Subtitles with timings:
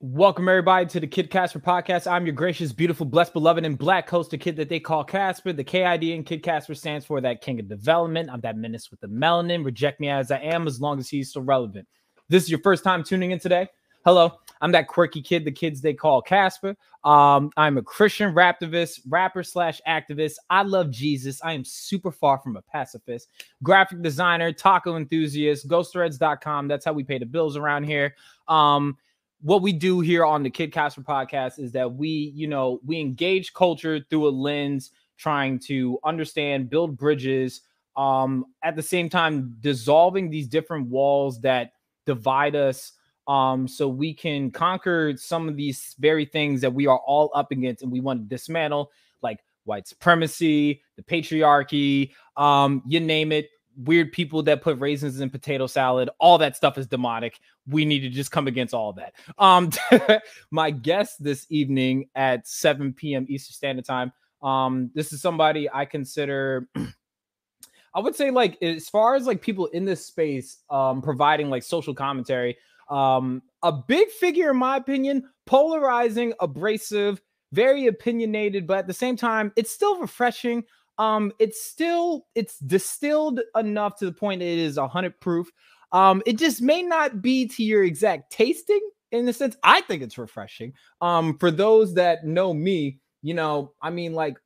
[0.00, 2.08] Welcome everybody to the Kid Casper podcast.
[2.08, 5.52] I'm your gracious, beautiful, blessed, beloved, and black host, coaster kid that they call Casper.
[5.52, 8.30] The KID in Kid Casper stands for that king of development.
[8.30, 9.64] I'm that menace with the melanin.
[9.64, 11.88] Reject me as I am, as long as he's still relevant.
[12.28, 13.66] This is your first time tuning in today.
[14.04, 16.76] Hello, I'm that quirky kid the kids they call Casper.
[17.02, 20.34] Um, I'm a Christian raptivist, rapper slash activist.
[20.48, 21.42] I love Jesus.
[21.42, 23.30] I am super far from a pacifist.
[23.64, 26.68] Graphic designer, taco enthusiast, ghosthreads.com.
[26.68, 28.14] That's how we pay the bills around here.
[28.46, 28.96] Um,
[29.40, 33.00] what we do here on the Kid Casper podcast is that we, you know, we
[33.00, 37.62] engage culture through a lens trying to understand, build bridges,
[37.96, 41.72] um, at the same time dissolving these different walls that
[42.06, 42.92] divide us
[43.26, 47.52] um, so we can conquer some of these very things that we are all up
[47.52, 48.90] against and we want to dismantle,
[49.22, 53.50] like white supremacy, the patriarchy, um, you name it
[53.84, 57.38] weird people that put raisins in potato salad all that stuff is demonic.
[57.66, 59.14] We need to just come against all that.
[59.38, 59.70] Um
[60.50, 64.12] my guest this evening at 7 p.m eastern standard time
[64.42, 66.68] um this is somebody i consider
[67.94, 71.62] i would say like as far as like people in this space um providing like
[71.62, 72.56] social commentary
[72.90, 77.20] um a big figure in my opinion polarizing abrasive
[77.52, 80.62] very opinionated but at the same time it's still refreshing
[80.98, 85.50] um it's still it's distilled enough to the point it is hundred proof.
[85.92, 90.02] Um it just may not be to your exact tasting in the sense i think
[90.02, 90.72] it's refreshing.
[91.00, 94.36] Um for those that know me you know i mean like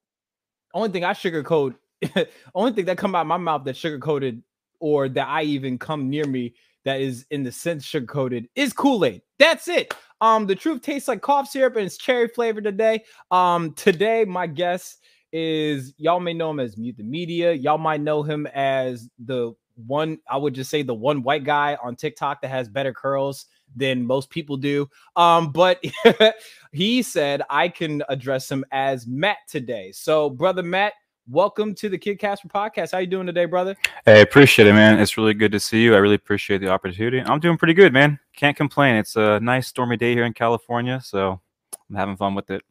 [0.75, 1.75] only thing i sugarcoat
[2.55, 4.43] only thing that come out my mouth that sugar coated
[4.81, 8.73] or that i even come near me that is in the sense sugar coated is
[8.73, 9.23] kool-aid.
[9.39, 9.95] That's it.
[10.21, 13.05] Um the truth tastes like cough syrup and it's cherry flavored today.
[13.31, 17.53] Um today my guest is y'all may know him as Mute the Media.
[17.53, 19.55] Y'all might know him as the
[19.87, 23.47] one, I would just say the one white guy on TikTok that has better curls
[23.75, 24.89] than most people do.
[25.17, 25.83] Um, but
[26.73, 29.93] he said I can address him as Matt today.
[29.93, 30.93] So, brother Matt,
[31.29, 32.93] welcome to the Kid Casper podcast.
[32.93, 33.77] How you doing today, brother?
[34.05, 35.01] Hey, appreciate it, man.
[35.01, 35.95] It's really good to see you.
[35.95, 37.21] I really appreciate the opportunity.
[37.21, 38.19] I'm doing pretty good, man.
[38.37, 38.97] Can't complain.
[38.97, 41.41] It's a nice stormy day here in California, so
[41.89, 42.63] I'm having fun with it.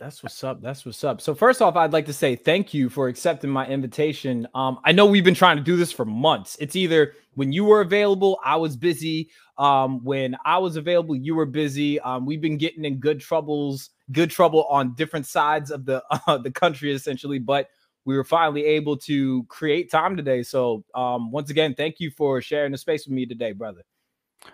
[0.00, 0.62] That's what's up.
[0.62, 1.20] That's what's up.
[1.20, 4.48] So first off, I'd like to say thank you for accepting my invitation.
[4.54, 6.56] Um, I know we've been trying to do this for months.
[6.58, 9.28] It's either when you were available, I was busy.
[9.58, 12.00] Um, when I was available, you were busy.
[12.00, 16.38] Um, we've been getting in good troubles, good trouble on different sides of the uh,
[16.38, 17.38] the country, essentially.
[17.38, 17.68] But
[18.06, 20.42] we were finally able to create time today.
[20.42, 23.82] So um, once again, thank you for sharing the space with me today, brother.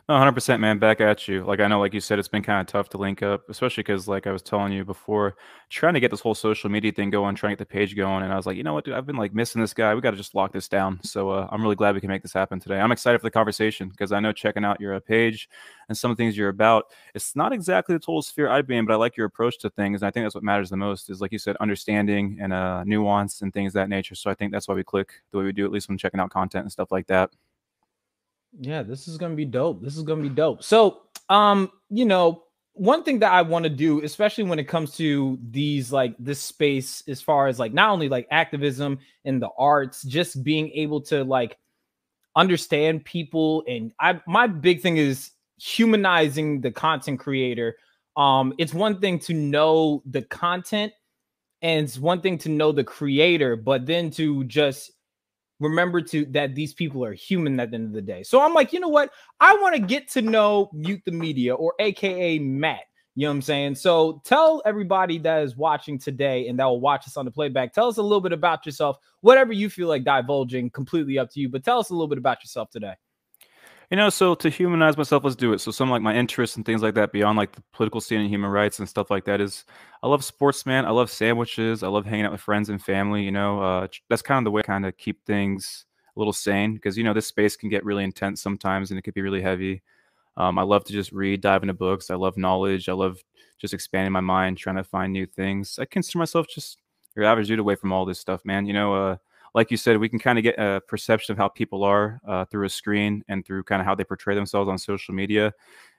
[0.09, 1.45] 100% man back at you.
[1.45, 3.83] Like i know like you said it's been kind of tough to link up especially
[3.83, 5.37] because like i was telling you before
[5.71, 8.25] trying to get this whole social media thing going trying to get the page going
[8.25, 8.95] and i was like you know what dude?
[8.95, 9.95] I've been like missing this guy.
[9.95, 11.01] We got to just lock this down.
[11.05, 12.81] So uh, i'm really glad we can make this happen today.
[12.81, 15.49] I'm excited for the conversation because i know checking out your uh, page
[15.89, 18.93] and some things you're about it's not exactly the total sphere i'd be in but
[18.95, 21.21] i like your approach to things and i think that's what matters the most is
[21.21, 24.15] like you said understanding and uh, nuance and things that nature.
[24.17, 26.21] So i think that's why we click the way we do at least when checking
[26.21, 27.31] out content and stuff like that
[28.61, 29.83] yeah, this is gonna be dope.
[29.83, 30.63] This is gonna be dope.
[30.63, 34.95] So, um, you know, one thing that I want to do, especially when it comes
[34.97, 39.49] to these like this space, as far as like not only like activism in the
[39.59, 41.57] arts, just being able to like
[42.37, 47.77] understand people, and I my big thing is humanizing the content creator.
[48.17, 50.93] Um, it's one thing to know the content,
[51.63, 54.93] and it's one thing to know the creator, but then to just
[55.61, 58.23] remember to that these people are human at the end of the day.
[58.23, 59.11] So I'm like, you know what?
[59.41, 62.81] I want to get to know Mute the Media or AKA Matt.
[63.15, 63.75] You know what I'm saying?
[63.77, 67.73] So tell everybody that is watching today and that will watch us on the playback.
[67.73, 71.41] Tell us a little bit about yourself, whatever you feel like divulging, completely up to
[71.41, 71.49] you.
[71.49, 72.93] But tell us a little bit about yourself today.
[73.91, 75.61] You know, so to humanize myself, let's do it.
[75.61, 78.29] So some like my interests and things like that beyond like the political scene and
[78.29, 79.65] human rights and stuff like that is
[80.03, 80.85] I love sports, man.
[80.85, 81.83] I love sandwiches.
[81.83, 83.23] I love hanging out with friends and family.
[83.23, 85.85] You know, uh, that's kind of the way I kind of keep things
[86.17, 89.03] a little sane because you know this space can get really intense sometimes and it
[89.03, 89.83] could be really heavy.
[90.37, 92.11] Um, I love to just read, dive into books.
[92.11, 92.89] I love knowledge.
[92.89, 93.19] I love
[93.59, 95.79] just expanding my mind, trying to find new things.
[95.81, 96.79] I consider myself just
[97.17, 98.67] your average dude away from all this stuff, man.
[98.67, 99.17] You know, uh,
[99.57, 102.45] like you said, we can kind of get a perception of how people are uh,
[102.45, 105.51] through a screen and through kind of how they portray themselves on social media.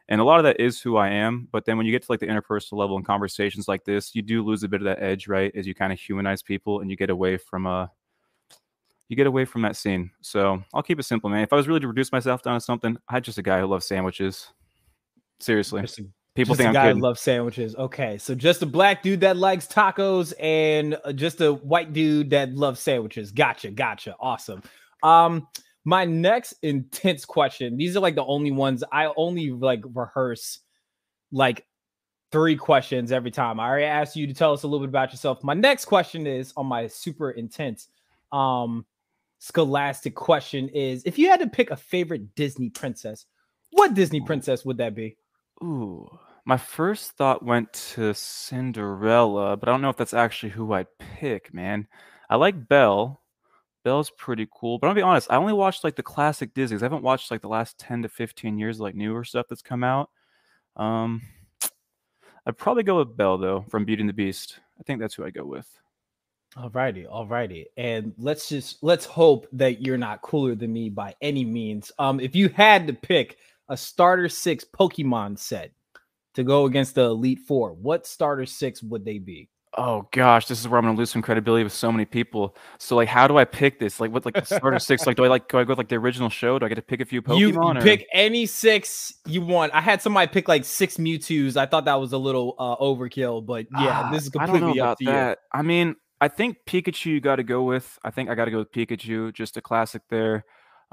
[0.09, 1.48] And a lot of that is who I am.
[1.51, 4.21] But then when you get to like the interpersonal level and conversations like this, you
[4.21, 5.51] do lose a bit of that edge, right?
[5.56, 7.88] As you kind of humanize people and you get away from a uh,
[9.09, 10.12] you get away from that scene.
[10.21, 11.42] So I'll keep it simple, man.
[11.42, 13.65] If I was really to reduce myself down to something, I'm just a guy who
[13.65, 14.50] loves sandwiches.
[15.39, 15.81] Seriously.
[16.38, 17.75] People just think who loves sandwiches.
[17.75, 22.30] Okay, so just a black dude that likes tacos and uh, just a white dude
[22.30, 23.31] that loves sandwiches.
[23.31, 24.16] Gotcha, gotcha.
[24.19, 24.62] Awesome.
[25.01, 25.48] Um,
[25.84, 27.75] my next intense question.
[27.75, 30.60] These are like the only ones I only like rehearse
[31.31, 31.66] like
[32.31, 33.60] three questions every time.
[33.60, 35.44] I already asked you to tell us a little bit about yourself.
[35.44, 37.88] My next question is on my super intense
[38.31, 38.86] um
[39.39, 43.25] scholastic question is if you had to pick a favorite Disney princess,
[43.72, 45.18] what Disney princess would that be?
[45.63, 46.07] Ooh,
[46.48, 50.88] my first thought went to Cinderella, but I don't know if that's actually who I'd
[50.98, 51.88] pick, man.
[52.30, 53.22] I like Belle.
[53.84, 56.82] Belle's pretty cool, but I'll be honest, I only watched like the classic Disney's.
[56.82, 59.84] I haven't watched like the last 10 to 15 years like newer stuff that's come
[59.84, 60.10] out.
[60.78, 61.22] Um
[62.46, 64.62] I'd probably go with Belle though from Beauty and the Beast.
[64.80, 65.68] I think that's who I go with.
[66.56, 67.66] All righty, all righty.
[67.76, 71.92] And let's just let's hope that you're not cooler than me by any means.
[72.00, 75.72] Um, if you had to pick a starter six Pokemon set
[76.38, 79.50] to go against the Elite Four, what starter six would they be?
[79.80, 82.56] Oh gosh, this is where I'm gonna lose some credibility with so many people.
[82.80, 84.00] So like, how do I pick this?
[84.00, 85.06] Like, what like the starter six?
[85.06, 86.57] Like, do I like go I go with like the original show?
[86.57, 87.39] Do I get to pick a few Pokemon?
[87.39, 87.75] You, you or?
[87.81, 89.74] pick any six you want.
[89.75, 91.57] I had somebody pick like six Mewtwo's.
[91.57, 94.62] I thought that was a little uh, overkill, but yeah, Ah, this is I don't
[94.62, 95.12] know completely up about to you.
[95.12, 95.39] that.
[95.51, 98.00] I mean, I think Pikachu you got to go with.
[98.04, 100.44] I think I got to go with Pikachu, just a classic there.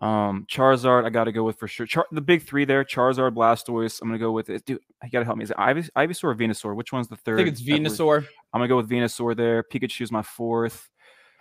[0.00, 1.87] Um, Charizard I got to go with for sure.
[1.87, 4.02] Char- the big three there: Charizard, Blastoise.
[4.02, 4.64] I'm gonna go with it.
[4.64, 5.44] Dude, you got to help me.
[5.44, 6.75] Is it Ivy- Ivysaur or Venusaur?
[6.75, 7.41] Which one's the third?
[7.41, 8.19] I think it's Venusaur.
[8.52, 9.62] I'm gonna go with Venusaur there.
[9.62, 10.88] Pikachu's my fourth.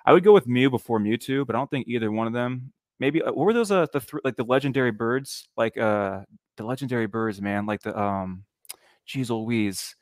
[0.05, 2.73] I would go with Mew before Mewtwo, but I don't think either one of them.
[2.99, 3.71] Maybe uh, what were those?
[3.71, 6.21] Uh, the th- like the legendary birds, like uh,
[6.57, 7.65] the legendary birds, man.
[7.65, 8.43] Like the um,
[9.05, 9.95] geez, Louise.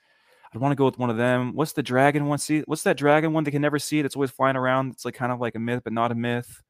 [0.53, 1.55] I'd want to go with one of them.
[1.55, 2.37] What's the dragon one?
[2.37, 4.01] See, what's that dragon one they can never see?
[4.01, 4.91] That's always flying around.
[4.91, 6.61] It's like kind of like a myth, but not a myth.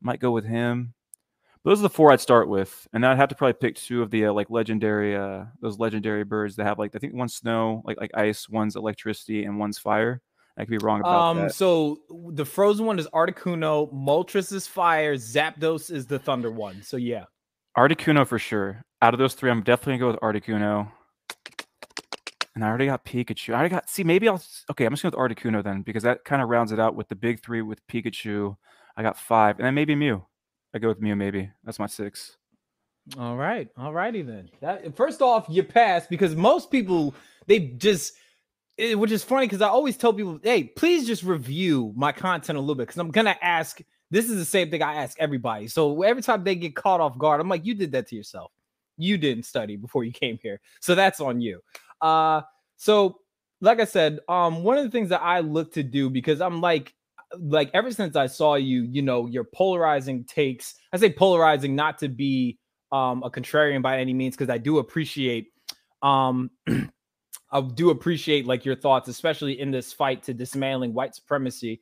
[0.00, 0.94] Might go with him.
[1.64, 4.10] Those are the four I'd start with, and I'd have to probably pick two of
[4.10, 7.82] the uh, like legendary, uh, those legendary birds that have like I think one's snow,
[7.84, 10.22] like like ice, one's electricity, and one's fire.
[10.56, 11.54] I could be wrong about Um, that.
[11.54, 11.98] so
[12.30, 16.82] the frozen one is Articuno, Moltres is fire, Zapdos is the thunder one.
[16.82, 17.24] So yeah.
[17.76, 18.82] Articuno for sure.
[19.02, 20.90] Out of those three, I'm definitely gonna go with Articuno.
[22.54, 23.50] And I already got Pikachu.
[23.54, 23.88] I already got.
[23.88, 24.42] See, maybe I'll.
[24.70, 27.08] Okay, I'm just going with Articuno then because that kind of rounds it out with
[27.08, 28.56] the big three with Pikachu.
[28.96, 30.24] I got five, and then maybe Mew.
[30.74, 31.16] I go with Mew.
[31.16, 32.36] Maybe that's my six.
[33.18, 34.50] All right, all righty then.
[34.60, 37.14] That first off, you pass because most people
[37.46, 38.14] they just,
[38.78, 42.56] eh, which is funny because I always tell people, hey, please just review my content
[42.56, 43.80] a little bit because I'm gonna ask.
[44.12, 45.68] This is the same thing I ask everybody.
[45.68, 48.50] So every time they get caught off guard, I'm like, you did that to yourself.
[48.96, 51.60] You didn't study before you came here, so that's on you.
[52.00, 52.42] Uh,
[52.76, 53.20] so
[53.60, 56.60] like I said, um, one of the things that I look to do because I'm
[56.60, 56.94] like,
[57.38, 60.74] like ever since I saw you, you know, your polarizing takes.
[60.92, 62.58] I say polarizing not to be
[62.92, 65.48] um a contrarian by any means because I do appreciate
[66.02, 66.50] um
[67.52, 71.80] I do appreciate like your thoughts, especially in this fight to dismantling white supremacy.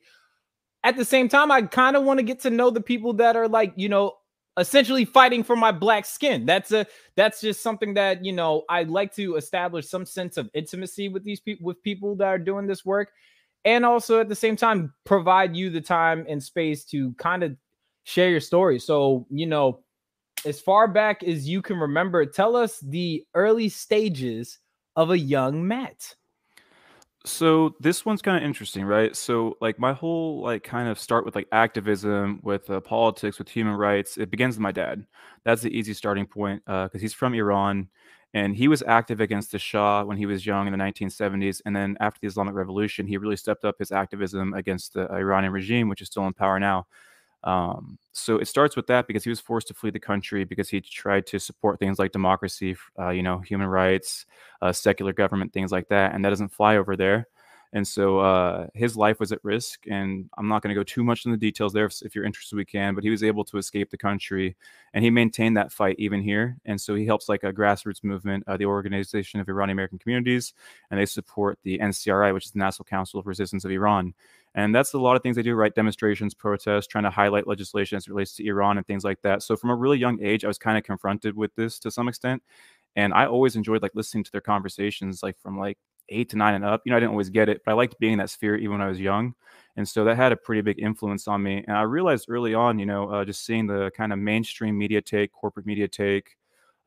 [0.83, 3.35] At the same time, I kind of want to get to know the people that
[3.35, 4.13] are like, you know,
[4.57, 6.45] essentially fighting for my black skin.
[6.45, 6.85] That's a
[7.15, 11.23] that's just something that, you know, I'd like to establish some sense of intimacy with
[11.23, 13.09] these people with people that are doing this work
[13.65, 17.55] and also at the same time provide you the time and space to kind of
[18.03, 18.79] share your story.
[18.79, 19.81] So, you know,
[20.45, 24.59] as far back as you can remember, tell us the early stages
[24.95, 26.15] of a young Matt.
[27.25, 29.13] So this one's kind of interesting, right?
[29.13, 33.49] So like my whole like kind of start with like activism, with uh, politics, with
[33.49, 34.17] human rights.
[34.17, 35.05] It begins with my dad.
[35.43, 37.89] That's the easy starting point because he's from Iran,
[38.33, 41.61] and he was active against the Shah when he was young in the 1970s.
[41.65, 45.51] And then after the Islamic Revolution, he really stepped up his activism against the Iranian
[45.53, 46.85] regime, which is still in power now.
[47.43, 50.69] Um, so it starts with that because he was forced to flee the country because
[50.69, 54.25] he tried to support things like democracy, uh, you know, human rights,
[54.61, 57.27] uh, secular government, things like that, and that doesn't fly over there.
[57.71, 59.85] And so uh, his life was at risk.
[59.87, 61.85] And I'm not going to go too much in the details there.
[61.85, 62.95] If, if you're interested, we can.
[62.95, 64.55] But he was able to escape the country,
[64.93, 66.57] and he maintained that fight even here.
[66.65, 70.53] And so he helps like a grassroots movement, uh, the Organization of Iranian American Communities,
[70.89, 74.13] and they support the NCRI, which is the National Council of Resistance of Iran.
[74.55, 75.73] And that's a lot of things they do, right?
[75.73, 79.43] Demonstrations, protests, trying to highlight legislation as it relates to Iran and things like that.
[79.43, 82.07] So from a really young age, I was kind of confronted with this to some
[82.07, 82.41] extent.
[82.95, 85.77] And I always enjoyed like listening to their conversations, like from like
[86.09, 86.81] eight to nine and up.
[86.85, 88.73] You know, I didn't always get it, but I liked being in that sphere even
[88.73, 89.33] when I was young.
[89.77, 91.63] And so that had a pretty big influence on me.
[91.67, 95.01] And I realized early on, you know, uh, just seeing the kind of mainstream media
[95.01, 96.35] take, corporate media take,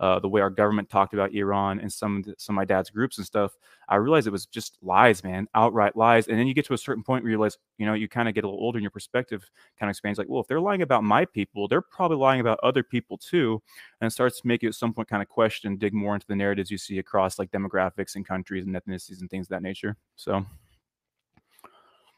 [0.03, 2.65] uh, the way our government talked about Iran and some of the, some of my
[2.65, 3.57] dad's groups and stuff,
[3.89, 6.27] I realized it was just lies, man, outright lies.
[6.27, 8.29] And then you get to a certain point where you realize, you know, you kind
[8.29, 10.19] of get a little older and your perspective kind of expands.
[10.19, 13.63] Like, well, if they're lying about my people, they're probably lying about other people too.
[14.01, 16.27] And it starts to make you at some point kind of question, dig more into
[16.27, 19.63] the narratives you see across like demographics and countries and ethnicities and things of that
[19.63, 19.97] nature.
[20.17, 20.45] So.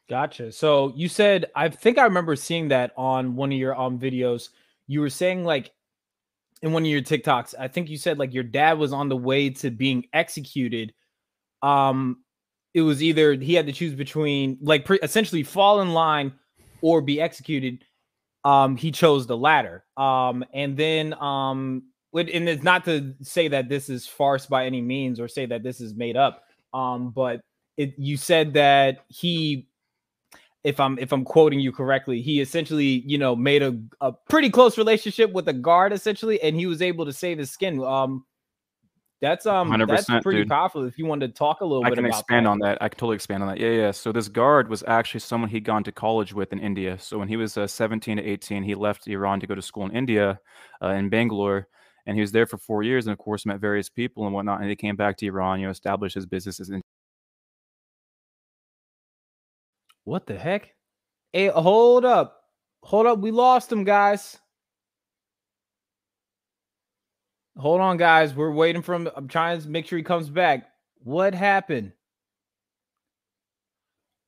[0.08, 0.52] Gotcha.
[0.52, 4.48] So you said I think I remember seeing that on one of your um videos.
[4.86, 5.72] You were saying like
[6.64, 7.54] in one of your TikToks.
[7.58, 10.94] I think you said like your dad was on the way to being executed.
[11.62, 12.24] Um,
[12.72, 16.32] it was either he had to choose between like pre- essentially fall in line
[16.80, 17.84] or be executed.
[18.44, 19.84] Um, he chose the latter.
[19.98, 21.82] Um, and then um,
[22.14, 25.62] and it's not to say that this is farce by any means or say that
[25.62, 26.44] this is made up.
[26.72, 27.42] Um, but
[27.76, 29.68] it you said that he
[30.64, 34.50] if I'm if I'm quoting you correctly, he essentially, you know, made a, a pretty
[34.50, 37.82] close relationship with a guard essentially, and he was able to save his skin.
[37.84, 38.24] Um
[39.20, 40.48] that's um that's pretty dude.
[40.48, 40.84] powerful.
[40.84, 42.50] If you want to talk a little I bit, I can expand that.
[42.50, 42.78] on that.
[42.82, 43.58] I can totally expand on that.
[43.58, 43.90] Yeah, yeah.
[43.90, 46.98] So this guard was actually someone he'd gone to college with in India.
[46.98, 49.86] So when he was uh, 17 to 18, he left Iran to go to school
[49.86, 50.38] in India,
[50.82, 51.68] uh, in Bangalore,
[52.06, 53.06] and he was there for four years.
[53.06, 54.60] And of course, met various people and whatnot.
[54.60, 56.82] And he came back to Iran, you know, established his businesses in
[60.04, 60.74] What the heck?
[61.32, 62.42] Hey, hold up.
[62.82, 63.18] Hold up.
[63.18, 64.38] We lost him, guys.
[67.56, 68.34] Hold on, guys.
[68.34, 69.08] We're waiting for him.
[69.16, 70.68] I'm trying to make sure he comes back.
[70.98, 71.92] What happened?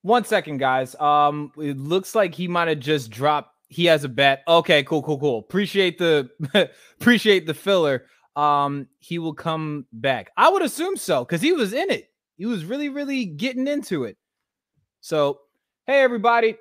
[0.03, 0.95] One second, guys.
[0.97, 3.53] Um, it looks like he might have just dropped.
[3.69, 4.45] He has a bet.
[4.47, 5.39] Okay, cool, cool, cool.
[5.41, 6.31] Appreciate the
[7.01, 8.07] appreciate the filler.
[8.37, 10.31] Um, he will come back.
[10.37, 12.11] I would assume so because he was in it.
[12.37, 14.17] He was really, really getting into it.
[15.01, 15.41] So
[15.89, 16.57] Hey everybody.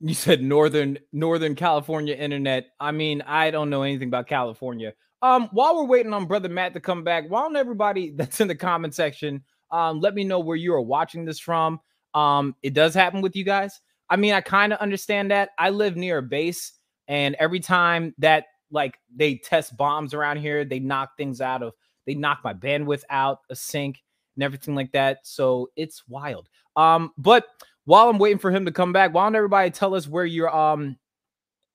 [0.00, 2.66] You said Northern Northern California internet.
[2.80, 4.94] I mean, I don't know anything about California.
[5.22, 8.48] Um, while we're waiting on brother Matt to come back, why don't everybody that's in
[8.48, 11.78] the comment section um let me know where you are watching this from.
[12.14, 13.80] Um, it does happen with you guys.
[14.10, 15.50] I mean, I kind of understand that.
[15.56, 16.72] I live near a base,
[17.06, 21.74] and every time that like they test bombs around here, they knock things out of
[22.06, 24.02] they knock my bandwidth out, a sink,
[24.34, 25.18] and everything like that.
[25.22, 26.48] So it's wild.
[26.74, 27.46] Um, but
[27.86, 30.54] while I'm waiting for him to come back, why don't everybody tell us where you're
[30.54, 30.98] um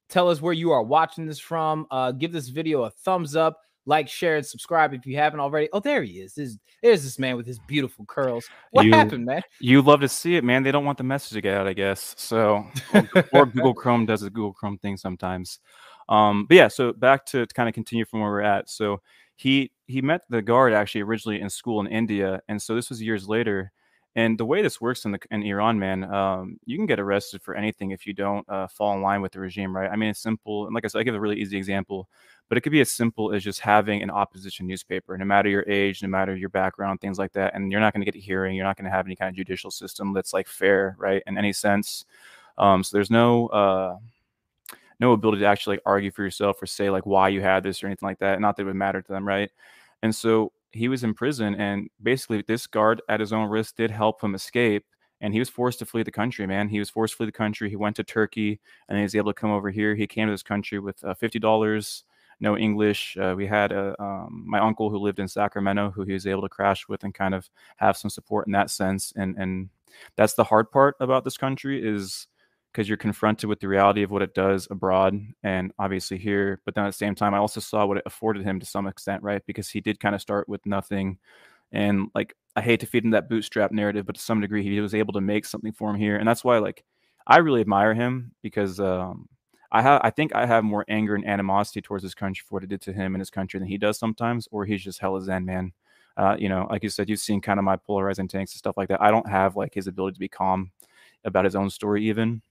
[0.10, 1.88] tell us where you are watching this from.
[1.90, 5.70] Uh give this video a thumbs up, like, share, and subscribe if you haven't already.
[5.74, 6.36] Oh, there he is.
[6.36, 8.48] This, there's this man with his beautiful curls.
[8.72, 9.42] What you, happened, man?
[9.60, 10.64] You love to see it, man.
[10.64, 12.14] They don't want the message to get out, I guess.
[12.18, 12.66] So
[13.34, 15.60] or Google Chrome does a Google Chrome thing sometimes.
[16.10, 18.70] Um, but yeah, so back to, to kind of continue from where we're at.
[18.70, 19.02] So
[19.38, 23.02] he he met the guard actually originally in school in India, and so this was
[23.02, 23.72] years later
[24.16, 27.42] and the way this works in the in Iran, man, um, you can get arrested
[27.42, 29.90] for anything if you don't uh, fall in line with the regime, right?
[29.90, 30.66] I mean, it's simple.
[30.66, 32.10] And like I said, I give a really easy example,
[32.50, 35.64] but it could be as simple as just having an opposition newspaper, no matter your
[35.70, 37.56] age, no matter your background, things like that.
[37.56, 38.54] And you're not going to get a hearing.
[38.54, 41.24] You're not going to have any kind of judicial system that's like fair, right?
[41.26, 42.04] In any sense.
[42.58, 43.98] Um, so there's no uh,
[45.00, 47.88] no ability to actually argue for yourself or say like why you had this or
[47.88, 48.42] anything like that.
[48.42, 49.50] Not that it would matter to them, right?
[50.04, 53.92] And so he was in prison, and basically, this guard at his own risk did
[53.92, 54.86] help him escape.
[55.24, 56.68] And he was forced to flee the country, man.
[56.68, 57.70] He was forced to flee the country.
[57.70, 58.60] He went to Turkey,
[58.90, 59.94] and he was able to come over here.
[59.94, 62.06] He came to this country with uh, fifty dollars,
[62.40, 63.16] no English.
[63.18, 66.42] Uh, we had a, um, my uncle who lived in Sacramento, who he was able
[66.42, 67.48] to crash with and kind of
[67.78, 69.14] have some support in that sense.
[69.16, 69.70] And and
[70.16, 72.26] that's the hard part about this country is
[72.72, 76.62] because you're confronted with the reality of what it does abroad and obviously here.
[76.66, 78.88] But then at the same time, I also saw what it afforded him to some
[78.88, 79.42] extent, right?
[79.46, 81.18] Because he did kind of start with nothing.
[81.72, 84.80] And like, I hate to feed him that bootstrap narrative, but to some degree, he
[84.80, 86.18] was able to make something for him here.
[86.18, 86.84] And that's why, like,
[87.28, 89.28] I really admire him because um,
[89.72, 92.64] I have, I think I have more anger and animosity towards this country for what
[92.64, 95.12] it did to him and his country than he does sometimes, or he's just hell
[95.12, 95.74] hella zen, man.
[96.18, 98.76] Uh, you know, like you said, you've seen kind of my polarizing tanks and stuff
[98.76, 99.02] like that.
[99.02, 100.72] I don't have like his ability to be calm
[101.24, 102.42] about his own story, even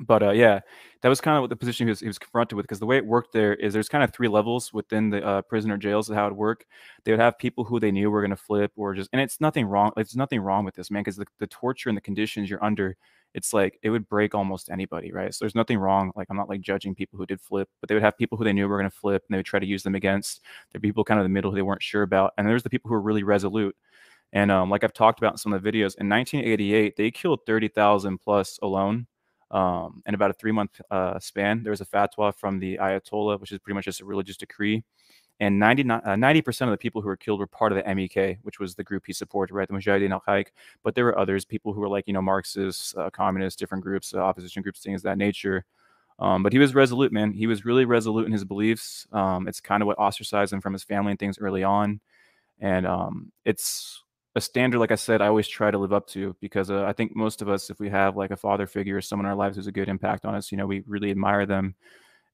[0.00, 0.60] but uh, yeah,
[1.02, 2.86] that was kind of what the position he was, he was confronted with because the
[2.86, 6.08] way it worked there is there's kind of three levels within the uh, prisoner jails
[6.08, 6.64] of how it work.
[7.04, 9.40] They would have people who they knew were going to flip or just, and it's
[9.40, 9.92] nothing wrong.
[9.94, 12.96] There's nothing wrong with this, man, because the, the torture and the conditions you're under,
[13.34, 15.34] it's like it would break almost anybody, right?
[15.34, 16.12] So there's nothing wrong.
[16.16, 18.44] Like, I'm not like judging people who did flip, but they would have people who
[18.44, 20.40] they knew were going to flip and they would try to use them against.
[20.72, 22.32] There people kind of the middle who they weren't sure about.
[22.38, 23.76] And there's the people who are really resolute.
[24.32, 27.40] And um, like I've talked about in some of the videos, in 1988, they killed
[27.46, 29.06] 30,000 plus alone
[29.50, 31.62] um, in about a three month uh, span.
[31.62, 34.84] There was a fatwa from the Ayatollah, which is pretty much just a religious decree.
[35.40, 38.38] And 99, uh, 90% of the people who were killed were part of the MEK,
[38.42, 39.68] which was the group he supported, right?
[39.68, 40.48] The Mujahideen-e Khalq.
[40.82, 44.12] But there were others, people who were like, you know, Marxists, uh, communists, different groups,
[44.14, 45.64] uh, opposition groups, things of that nature.
[46.18, 47.32] Um, but he was resolute, man.
[47.32, 49.06] He was really resolute in his beliefs.
[49.12, 52.00] Um, it's kind of what ostracized him from his family and things early on.
[52.58, 54.02] And um, it's
[54.38, 56.94] a standard, like I said, I always try to live up to because uh, I
[56.94, 59.36] think most of us, if we have like a father figure or someone in our
[59.36, 61.74] lives who's a good impact on us, you know, we really admire them.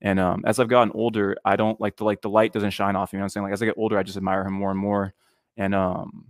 [0.00, 2.94] And um, as I've gotten older, I don't like the like the light doesn't shine
[2.94, 3.12] off.
[3.12, 3.44] You know what I'm saying?
[3.44, 5.14] Like as I get older, I just admire him more and more.
[5.56, 6.26] And um,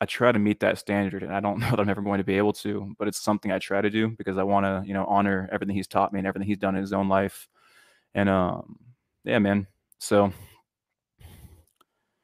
[0.00, 1.22] I try to meet that standard.
[1.22, 3.52] And I don't know that I'm ever going to be able to, but it's something
[3.52, 6.18] I try to do because I want to, you know, honor everything he's taught me
[6.18, 7.48] and everything he's done in his own life.
[8.14, 8.78] And um,
[9.24, 9.66] yeah, man,
[9.98, 10.32] So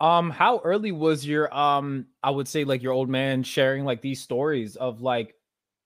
[0.02, 4.02] um, how early was your um, I would say like your old man sharing like
[4.02, 5.36] these stories of like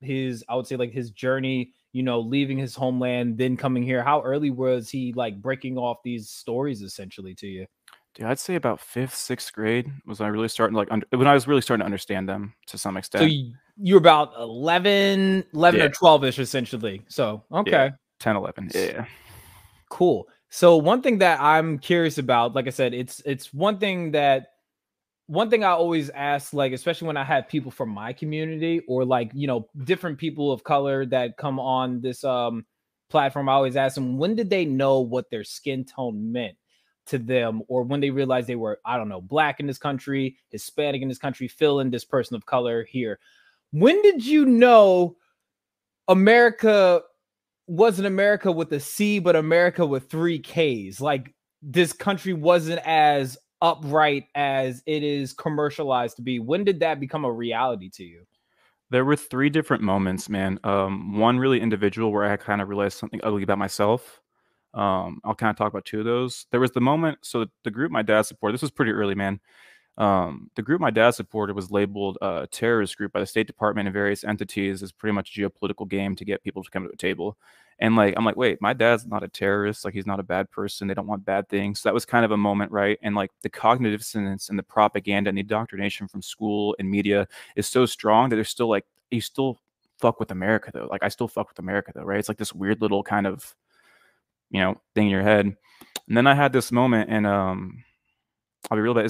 [0.01, 4.03] his, I would say like his journey, you know, leaving his homeland, then coming here.
[4.03, 7.67] How early was he like breaking off these stories essentially to you?
[8.15, 11.07] Dude, I'd say about fifth, sixth grade was when I really starting to like under,
[11.11, 13.21] when I was really starting to understand them to some extent.
[13.21, 15.87] So you, you're about 11, 11 yeah.
[15.87, 17.03] or 12 ish essentially.
[17.09, 17.71] So, okay.
[17.71, 17.91] Yeah.
[18.21, 18.71] 10, 11.
[18.75, 19.05] Yeah.
[19.91, 20.27] Cool.
[20.57, 24.53] So one thing that I'm curious about, like I said, it's it's one thing that
[25.27, 29.05] one thing I always ask, like especially when I have people from my community or
[29.05, 32.65] like you know different people of color that come on this um
[33.11, 36.57] platform, I always ask them when did they know what their skin tone meant
[37.09, 40.39] to them, or when they realized they were I don't know black in this country,
[40.49, 43.19] Hispanic in this country, fill in this person of color here.
[43.73, 45.19] When did you know
[46.09, 47.03] America
[47.67, 51.01] wasn't America with a C, but America with three Ks.
[51.01, 56.39] Like this country wasn't as upright as it is commercialized to be.
[56.39, 58.25] When did that become a reality to you?
[58.91, 60.61] There were three different moments, man.
[60.63, 64.21] Um, one really individual where I kind of realized something ugly about myself.
[64.75, 66.47] Um, I'll kind of talk about two of those.
[66.53, 69.41] There was the moment, so the group my dad supported, this was pretty early, man.
[69.99, 73.89] Um, the group my dad supported was labeled a terrorist group by the State Department
[73.89, 76.91] and various entities as pretty much a geopolitical game to get people to come to
[76.91, 77.39] the table.
[77.79, 79.85] And like, I'm like, wait, my dad's not a terrorist.
[79.85, 80.89] Like, he's not a bad person.
[80.89, 81.81] They don't want bad things.
[81.81, 82.99] So that was kind of a moment, right?
[83.03, 87.29] And like, the cognitive dissonance and the propaganda and the indoctrination from school and media
[87.55, 89.59] is so strong that they're still like, you still
[89.99, 90.89] fuck with America though.
[90.91, 92.19] Like, I still fuck with America though, right?
[92.19, 93.55] It's like this weird little kind of,
[94.51, 95.45] you know, thing in your head.
[96.09, 97.85] And then I had this moment, and um,
[98.71, 99.05] I'll be real about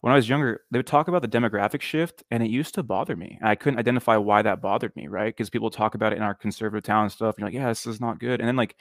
[0.00, 2.82] when I was younger, they would talk about the demographic shift, and it used to
[2.82, 3.38] bother me.
[3.42, 5.34] I couldn't identify why that bothered me, right?
[5.34, 7.34] Because people talk about it in our conservative town and stuff.
[7.34, 8.40] And you're like, yeah, this is not good.
[8.40, 8.76] And then like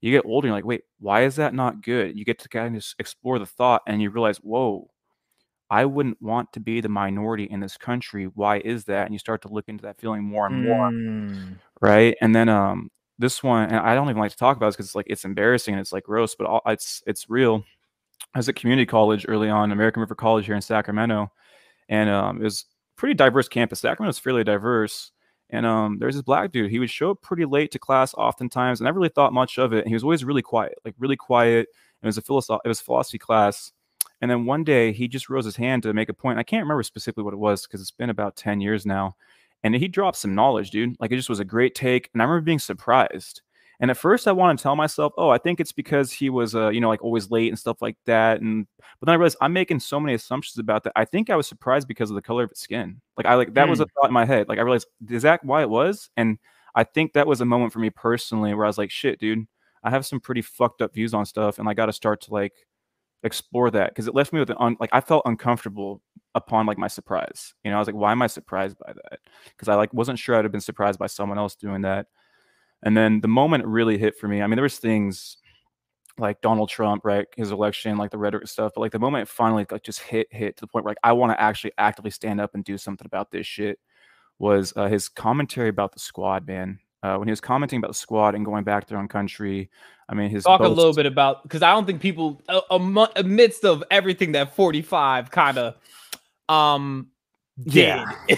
[0.00, 2.18] you get older, you're like, wait, why is that not good?
[2.18, 4.90] You get to kind of explore the thought, and you realize, whoa,
[5.70, 8.26] I wouldn't want to be the minority in this country.
[8.26, 9.06] Why is that?
[9.06, 11.58] And you start to look into that feeling more and more, mm.
[11.80, 12.16] right?
[12.20, 14.86] And then um, this one, and I don't even like to talk about this because
[14.86, 17.64] it's like it's embarrassing and it's like gross, but all, it's it's real
[18.34, 21.30] I was at community college early on, American River College here in Sacramento,
[21.88, 22.66] and um, it was
[22.96, 23.80] pretty diverse campus.
[23.80, 25.12] Sacramento is fairly diverse,
[25.50, 26.70] and um, there's this black dude.
[26.70, 29.72] He would show up pretty late to class oftentimes, and I really thought much of
[29.72, 29.80] it.
[29.80, 31.68] And he was always really quiet, like really quiet.
[32.02, 33.72] And It was a philosophy, it was philosophy class.
[34.20, 36.38] And then one day he just rose his hand to make a point.
[36.38, 39.16] I can't remember specifically what it was because it's been about 10 years now.
[39.62, 40.96] And he dropped some knowledge, dude.
[40.98, 42.10] Like it just was a great take.
[42.12, 43.42] And I remember being surprised.
[43.84, 46.54] And at first, I want to tell myself, "Oh, I think it's because he was,
[46.54, 48.66] uh, you know, like always late and stuff like that." And
[48.98, 50.94] but then I realized I'm making so many assumptions about that.
[50.96, 53.02] I think I was surprised because of the color of his skin.
[53.18, 53.68] Like I like that mm.
[53.68, 53.90] was a hmm.
[53.94, 54.48] thought in my head.
[54.48, 56.08] Like I realized is that why it was?
[56.16, 56.38] And
[56.74, 59.46] I think that was a moment for me personally where I was like, "Shit, dude,
[59.82, 62.32] I have some pretty fucked up views on stuff, and I got to start to
[62.32, 62.54] like
[63.22, 66.00] explore that because it left me with an un- like I felt uncomfortable
[66.34, 67.52] upon like my surprise.
[67.64, 69.18] You know, I was like, why am I surprised by that?
[69.44, 72.06] Because I like wasn't sure I'd have been surprised by someone else doing that.
[72.84, 75.38] And then the moment it really hit for me, I mean, there was things
[76.18, 79.28] like Donald Trump, right, his election, like the rhetoric stuff, but like the moment it
[79.28, 82.10] finally like just hit hit to the point where like I want to actually actively
[82.10, 83.80] stand up and do something about this shit
[84.38, 86.78] was uh, his commentary about the squad, man.
[87.02, 89.70] Uh, when he was commenting about the squad and going back to their own country,
[90.08, 93.06] I mean, his talk boast- a little bit about because I don't think people uh,
[93.16, 95.74] amidst of everything that 45 kind of
[96.48, 97.08] um
[97.58, 98.10] yeah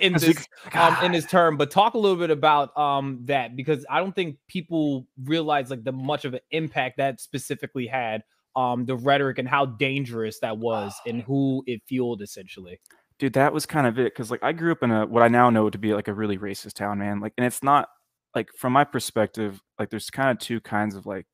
[0.00, 3.86] in this um in this term but talk a little bit about um that because
[3.88, 8.22] i don't think people realize like the much of an impact that specifically had
[8.56, 12.80] um the rhetoric and how dangerous that was and who it fueled essentially
[13.18, 15.28] dude that was kind of it because like i grew up in a what i
[15.28, 17.88] now know to be like a really racist town man like and it's not
[18.34, 21.26] like from my perspective like there's kind of two kinds of like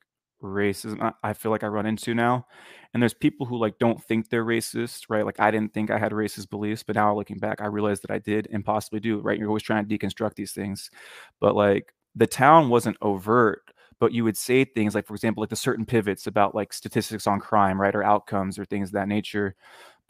[0.43, 2.47] racism I feel like I run into now.
[2.93, 5.25] And there's people who like don't think they're racist, right?
[5.25, 8.11] Like I didn't think I had racist beliefs, but now looking back, I realized that
[8.11, 9.39] I did and possibly do, right?
[9.39, 10.91] You're always trying to deconstruct these things.
[11.41, 13.63] But like the town wasn't overt,
[14.01, 17.27] but you would say things like, for example, like the certain pivots about like statistics
[17.27, 17.95] on crime, right?
[17.95, 19.55] Or outcomes or things of that nature.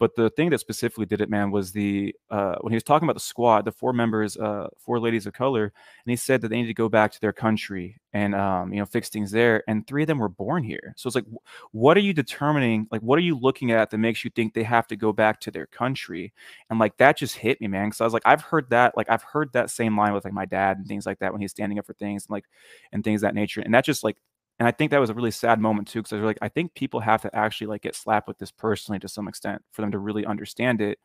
[0.01, 3.05] But the thing that specifically did it, man, was the uh, when he was talking
[3.07, 6.47] about the squad, the four members, uh, four ladies of color, and he said that
[6.47, 9.63] they need to go back to their country and um, you know fix things there.
[9.67, 10.95] And three of them were born here.
[10.97, 11.27] So it's like,
[11.71, 12.87] what are you determining?
[12.91, 15.39] Like, what are you looking at that makes you think they have to go back
[15.41, 16.33] to their country?
[16.71, 19.07] And like that just hit me, man, because I was like, I've heard that, like
[19.07, 21.51] I've heard that same line with like my dad and things like that when he's
[21.51, 22.45] standing up for things and like
[22.91, 23.61] and things that nature.
[23.61, 24.17] And that just like
[24.61, 26.47] and I think that was a really sad moment too, because I was like, I
[26.47, 29.81] think people have to actually like get slapped with this personally to some extent for
[29.81, 30.99] them to really understand it.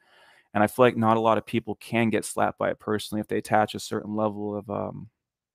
[0.52, 3.22] And I feel like not a lot of people can get slapped by it personally
[3.22, 5.08] if they attach a certain level of um,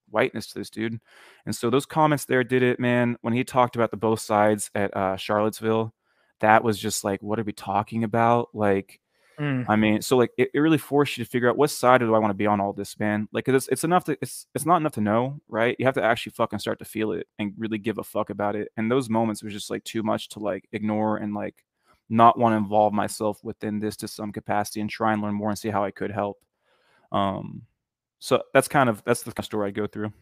[0.10, 1.00] whiteness to this dude.
[1.46, 3.18] And so those comments there did it, man.
[3.22, 5.94] When he talked about the both sides at uh, Charlottesville,
[6.40, 8.50] that was just like, what are we talking about?
[8.52, 9.00] Like,
[9.42, 9.66] Mm.
[9.68, 12.14] I mean, so like it, it really forced you to figure out what side do
[12.14, 13.28] I want to be on all this, man.
[13.32, 15.76] Like it's it's enough to it's it's not enough to know, right?
[15.80, 18.56] You have to actually fucking start to feel it and really give a fuck about
[18.56, 18.72] it.
[18.78, 21.66] And those moments was just like too much to like ignore and like
[22.08, 25.50] not want to involve myself within this to some capacity and try and learn more
[25.50, 26.38] and see how I could help.
[27.12, 27.64] Um,
[28.20, 30.14] so that's kind of that's the story I go through.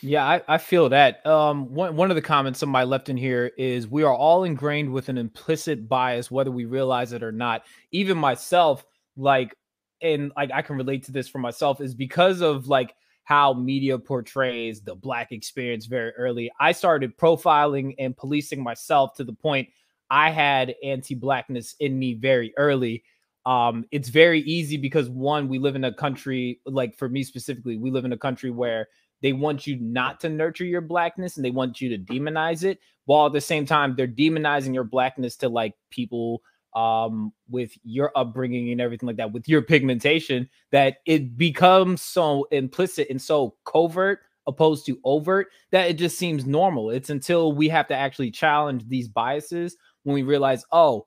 [0.00, 1.24] Yeah, I, I feel that.
[1.26, 4.92] Um, one one of the comments somebody left in here is we are all ingrained
[4.92, 7.64] with an implicit bias, whether we realize it or not.
[7.90, 8.84] Even myself,
[9.16, 9.56] like,
[10.02, 13.98] and like I can relate to this for myself, is because of like how media
[13.98, 16.52] portrays the black experience very early.
[16.60, 19.70] I started profiling and policing myself to the point
[20.10, 23.02] I had anti-blackness in me very early.
[23.46, 27.78] Um, it's very easy because one, we live in a country, like for me specifically,
[27.78, 28.88] we live in a country where
[29.24, 32.78] they want you not to nurture your blackness and they want you to demonize it
[33.06, 36.42] while at the same time they're demonizing your blackness to like people
[36.74, 42.46] um with your upbringing and everything like that with your pigmentation that it becomes so
[42.50, 46.90] implicit and so covert opposed to overt that it just seems normal.
[46.90, 51.06] It's until we have to actually challenge these biases when we realize oh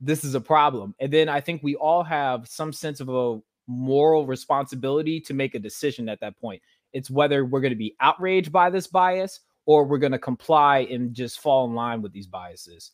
[0.00, 0.96] this is a problem.
[0.98, 5.54] And then i think we all have some sense of a moral responsibility to make
[5.54, 6.60] a decision at that point
[6.92, 10.80] it's whether we're going to be outraged by this bias or we're going to comply
[10.90, 12.92] and just fall in line with these biases.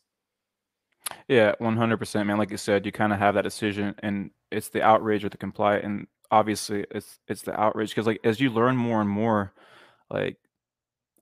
[1.27, 2.37] Yeah, 100%, man.
[2.37, 5.37] Like you said, you kind of have that decision and it's the outrage or the
[5.37, 5.77] comply.
[5.77, 9.53] And obviously it's, it's the outrage because like, as you learn more and more,
[10.09, 10.37] like,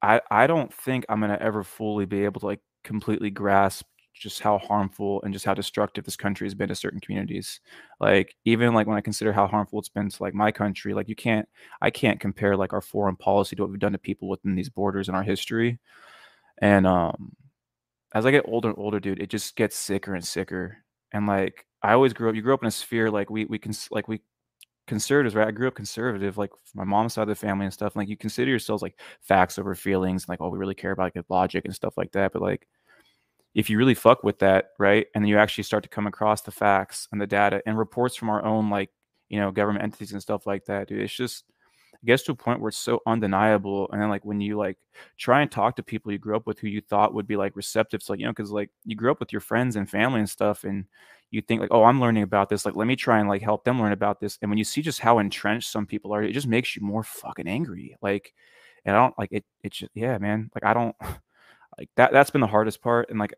[0.01, 3.85] I, I don't think I'm going to ever fully be able to like completely grasp
[4.17, 7.59] just how harmful and just how destructive this country has been to certain communities.
[7.99, 11.09] Like even like when I consider how harmful it's been to like my country, like
[11.09, 11.47] you can't
[11.81, 14.69] I can't compare like our foreign policy to what we've done to people within these
[14.69, 15.79] borders in our history.
[16.59, 17.33] And um
[18.13, 20.77] as I get older and older, dude, it just gets sicker and sicker.
[21.13, 23.59] And like I always grew up you grew up in a sphere like we we
[23.59, 24.21] can like we
[24.87, 25.47] conservatives, right?
[25.47, 27.95] I grew up conservative, like my mom's side of the family and stuff.
[27.95, 31.25] Like you consider yourselves like facts over feelings, like oh, we really care about like
[31.29, 32.33] logic and stuff like that.
[32.33, 32.67] But like
[33.53, 36.51] if you really fuck with that, right, and you actually start to come across the
[36.51, 38.89] facts and the data and reports from our own like
[39.29, 41.45] you know government entities and stuff like that, dude, it's just
[42.01, 43.89] it gets to a point where it's so undeniable.
[43.91, 44.77] And then like when you like
[45.17, 47.55] try and talk to people you grew up with who you thought would be like
[47.55, 50.19] receptive to like, you know, because like you grew up with your friends and family
[50.19, 50.85] and stuff, and
[51.31, 52.65] you think like, oh, I'm learning about this.
[52.65, 54.37] Like, let me try and like help them learn about this.
[54.41, 57.03] And when you see just how entrenched some people are, it just makes you more
[57.03, 57.97] fucking angry.
[58.01, 58.33] Like,
[58.85, 59.45] and I don't like it.
[59.63, 60.49] It's just yeah, man.
[60.55, 60.95] Like I don't
[61.77, 62.11] like that.
[62.11, 63.09] That's been the hardest part.
[63.09, 63.33] And like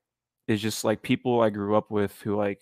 [0.48, 2.62] is just like people I grew up with who like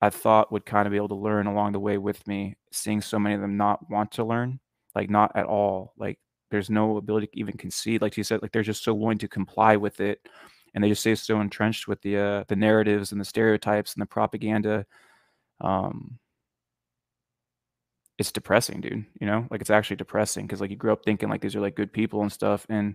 [0.00, 3.00] I thought would kind of be able to learn along the way with me, seeing
[3.00, 4.60] so many of them not want to learn,
[4.94, 5.94] like not at all.
[5.98, 6.18] Like
[6.50, 8.02] there's no ability to even concede.
[8.02, 10.20] Like you said, like they're just so willing to comply with it.
[10.74, 14.02] And they just stay so entrenched with the uh, the narratives and the stereotypes and
[14.02, 14.86] the propaganda.
[15.60, 16.18] Um
[18.18, 19.04] it's depressing, dude.
[19.20, 21.60] You know, like it's actually depressing because like you grew up thinking like these are
[21.60, 22.94] like good people and stuff, and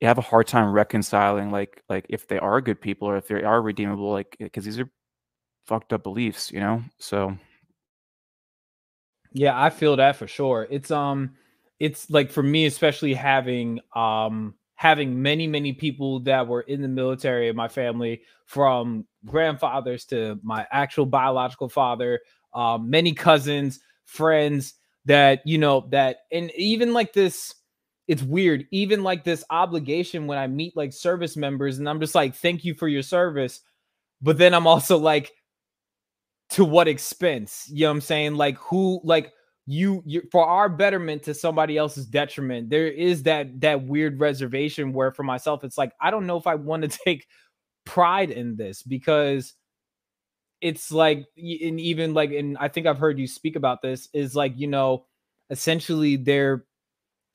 [0.00, 3.28] you have a hard time reconciling like like if they are good people or if
[3.28, 4.90] they are redeemable like because these are
[5.66, 6.82] fucked up beliefs you know?
[6.98, 7.36] So
[9.32, 10.66] yeah i feel that for sure.
[10.70, 11.34] It's um
[11.78, 16.88] it's like for me especially having um having many many people that were in the
[16.88, 22.20] military in my family from grandfathers to my actual biological father
[22.54, 27.55] um many cousins friends that you know that and even like this
[28.08, 28.66] it's weird.
[28.70, 32.64] Even like this obligation when I meet like service members, and I'm just like, thank
[32.64, 33.60] you for your service.
[34.22, 35.32] But then I'm also like,
[36.50, 37.68] to what expense?
[37.70, 38.34] You know what I'm saying?
[38.36, 39.32] Like, who, like,
[39.66, 44.92] you, you for our betterment to somebody else's detriment there is that that weird reservation
[44.92, 47.26] where for myself it's like i don't know if i want to take
[47.84, 49.54] pride in this because
[50.60, 54.36] it's like and even like and i think i've heard you speak about this is
[54.36, 55.04] like you know
[55.50, 56.64] essentially they're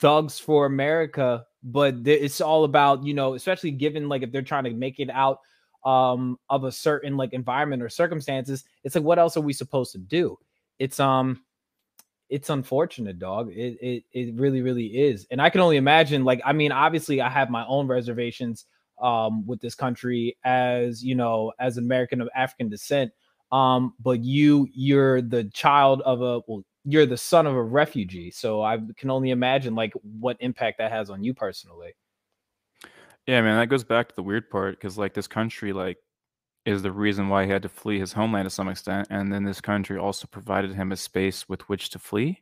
[0.01, 4.65] thugs for America, but it's all about, you know, especially given like if they're trying
[4.65, 5.39] to make it out
[5.83, 9.91] um of a certain like environment or circumstances, it's like what else are we supposed
[9.93, 10.37] to do?
[10.79, 11.43] It's um
[12.29, 13.51] it's unfortunate, dog.
[13.51, 15.27] It it it really really is.
[15.31, 18.65] And I can only imagine like I mean, obviously I have my own reservations
[19.01, 23.11] um with this country as, you know, as American of African descent.
[23.51, 28.31] Um but you you're the child of a well you're the son of a refugee
[28.31, 31.93] so i can only imagine like what impact that has on you personally
[33.27, 35.97] yeah man that goes back to the weird part because like this country like
[36.65, 39.43] is the reason why he had to flee his homeland to some extent and then
[39.43, 42.41] this country also provided him a space with which to flee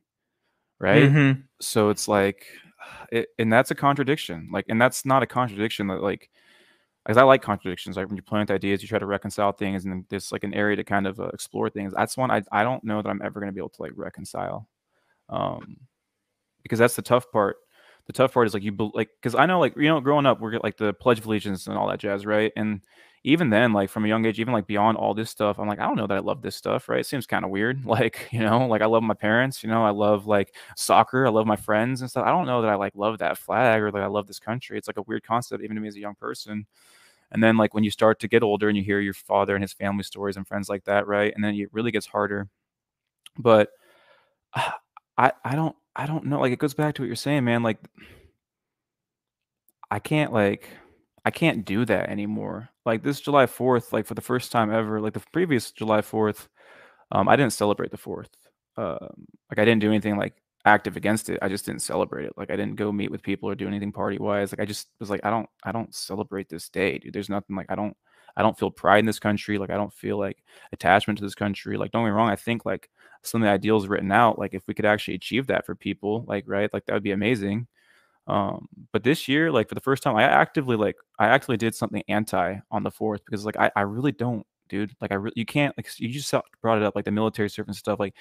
[0.80, 1.42] right mm-hmm.
[1.60, 2.46] so it's like
[3.12, 6.30] it, and that's a contradiction like and that's not a contradiction that like
[7.06, 7.98] because I like contradictions.
[7.98, 10.76] Like when you plant ideas, you try to reconcile things, and there's like an area
[10.76, 11.94] to kind of uh, explore things.
[11.96, 13.94] That's one I I don't know that I'm ever going to be able to like
[13.96, 14.68] reconcile,
[15.30, 15.78] um,
[16.64, 17.58] because that's the tough part.
[18.08, 20.40] The tough part is like you like because I know like you know growing up
[20.42, 22.52] we're like the Pledge of Allegiance and all that jazz, right?
[22.56, 22.82] And
[23.24, 25.80] even then, like from a young age, even like beyond all this stuff, I'm like,
[25.80, 27.02] I don't know that I love this stuff, right?
[27.02, 27.86] It seems kind of weird.
[27.90, 31.30] Like, you know, like I love my parents, you know, I love like soccer, I
[31.30, 32.26] love my friends and stuff.
[32.26, 34.78] I don't know that I like love that flag or that I love this country.
[34.78, 36.66] It's like a weird concept, even to me as a young person.
[37.32, 39.64] And then like when you start to get older and you hear your father and
[39.64, 41.34] his family stories and friends like that, right?
[41.36, 42.48] And then it really gets harder.
[43.38, 43.70] But
[44.56, 44.80] ah,
[45.18, 46.40] I I don't I don't know.
[46.40, 47.64] Like it goes back to what you're saying, man.
[47.64, 47.80] Like
[49.92, 50.70] I can't like
[51.26, 52.70] I can't do that anymore.
[52.86, 56.48] Like this July 4th, like for the first time ever, like the previous July 4th,
[57.12, 58.30] um, I didn't celebrate the 4th.
[58.78, 61.40] Um, like I didn't do anything like active against it.
[61.42, 62.34] I just didn't celebrate it.
[62.38, 64.52] Like I didn't go meet with people or do anything party wise.
[64.52, 67.14] Like I just was like, I don't, I don't celebrate this day, dude.
[67.14, 67.96] There's nothing like I don't,
[68.38, 69.58] I don't feel pride in this country.
[69.58, 71.78] Like I don't feel like attachment to this country.
[71.78, 72.30] Like don't get me wrong.
[72.30, 72.90] I think like
[73.24, 76.24] some of the ideals written out, like if we could actually achieve that for people,
[76.28, 77.68] like right, like that would be amazing.
[78.28, 81.76] Um, but this year, like for the first time, I actively like I actually did
[81.76, 84.96] something anti on the fourth because like I, I really don't, dude.
[85.02, 87.70] Like I really you can't like you just brought it up like the military service
[87.70, 88.00] and stuff.
[88.00, 88.16] Like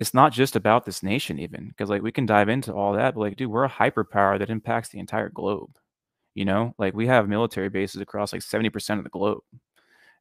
[0.00, 3.14] it's not just about this nation even because like we can dive into all that,
[3.14, 5.76] but like dude, we're a hyperpower that impacts the entire globe.
[6.34, 9.42] You know, like we have military bases across like 70% of the globe.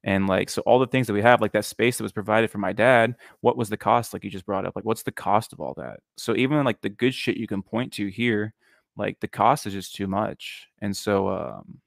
[0.06, 2.52] And like, so all the things that we have, like that space that was provided
[2.52, 4.14] for my dad, what was the cost?
[4.14, 6.00] Like you just brought up, like, what's the cost of all that?
[6.16, 8.54] So even like the good shit you can point to here,
[8.98, 10.68] like the cost is just too much.
[10.82, 11.80] And so, um,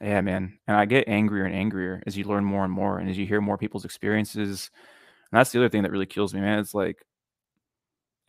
[0.00, 0.58] yeah, man.
[0.66, 3.26] And I get angrier and angrier as you learn more and more and as you
[3.26, 4.70] hear more people's experiences.
[5.32, 6.58] And that's the other thing that really kills me, man.
[6.58, 7.04] It's like,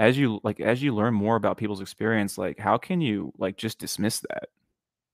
[0.02, 3.56] as you like as you learn more about people's experience like how can you like
[3.56, 4.50] just dismiss that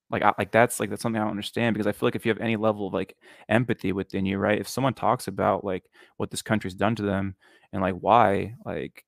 [0.09, 2.25] like I, like that's like that's something i don't understand because i feel like if
[2.25, 3.17] you have any level of like
[3.49, 5.83] empathy within you right if someone talks about like
[6.15, 7.35] what this country's done to them
[7.73, 9.03] and like why like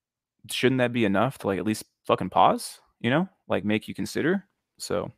[0.51, 3.95] shouldn't that be enough to like at least fucking pause you know, like make you
[3.95, 4.45] consider.
[4.77, 5.11] So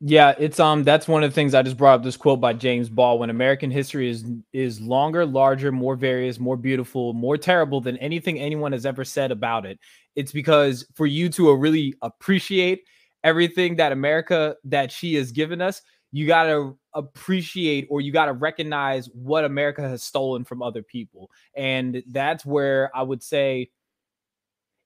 [0.00, 2.52] yeah, it's um that's one of the things I just brought up this quote by
[2.52, 3.30] James Baldwin.
[3.30, 8.72] American history is is longer, larger, more various, more beautiful, more terrible than anything anyone
[8.72, 9.78] has ever said about it.
[10.14, 12.82] It's because for you to really appreciate
[13.24, 15.80] everything that America that she has given us,
[16.12, 20.82] you got to appreciate or you got to recognize what America has stolen from other
[20.82, 21.30] people.
[21.54, 23.70] And that's where I would say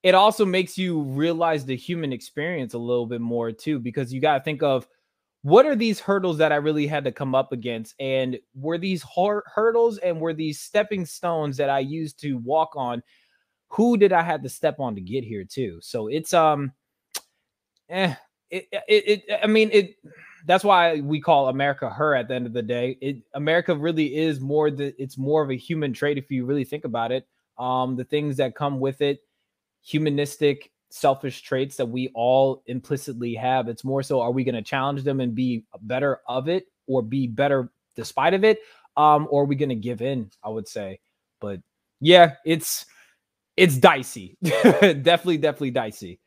[0.03, 4.21] it also makes you realize the human experience a little bit more too, because you
[4.21, 4.89] got to think of
[5.43, 9.05] what are these hurdles that I really had to come up against, and were these
[9.55, 13.03] hurdles and were these stepping stones that I used to walk on?
[13.69, 15.79] Who did I have to step on to get here too?
[15.81, 16.73] So it's um,
[17.89, 18.15] eh,
[18.51, 18.83] it, it,
[19.29, 19.97] it I mean it.
[20.47, 22.99] That's why we call America her at the end of the day.
[23.01, 26.65] It America really is more the it's more of a human trait if you really
[26.65, 27.27] think about it.
[27.59, 29.21] Um, the things that come with it
[29.83, 33.69] humanistic, selfish traits that we all implicitly have.
[33.69, 37.03] It's more so are we going to challenge them and be better of it or
[37.03, 38.61] be better despite of it?
[38.97, 40.31] Um, or are we going to give in?
[40.45, 41.01] I would say.
[41.40, 41.61] But
[42.01, 42.87] yeah, it's
[43.57, 44.37] it's dicey.
[44.43, 46.21] definitely, definitely dicey.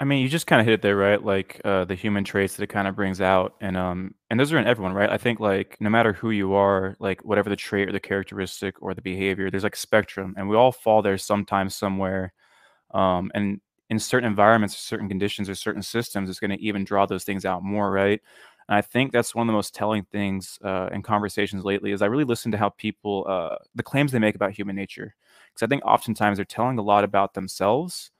[0.00, 1.22] I mean, you just kind of hit it there, right?
[1.22, 4.52] Like uh, the human traits that it kind of brings out, and um, and those
[4.52, 5.10] are in everyone, right?
[5.10, 8.80] I think like no matter who you are, like whatever the trait or the characteristic
[8.80, 12.32] or the behavior, there's like a spectrum, and we all fall there sometimes somewhere.
[12.92, 16.84] Um, and in certain environments, or certain conditions, or certain systems, it's going to even
[16.84, 18.20] draw those things out more, right?
[18.68, 22.02] And I think that's one of the most telling things uh, in conversations lately is
[22.02, 25.14] I really listen to how people, uh, the claims they make about human nature.
[25.48, 28.10] Because I think oftentimes they're telling a lot about themselves.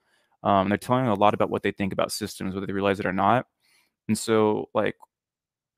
[0.43, 3.05] Um, they're telling a lot about what they think about systems, whether they realize it
[3.05, 3.45] or not.
[4.07, 4.95] And so, like,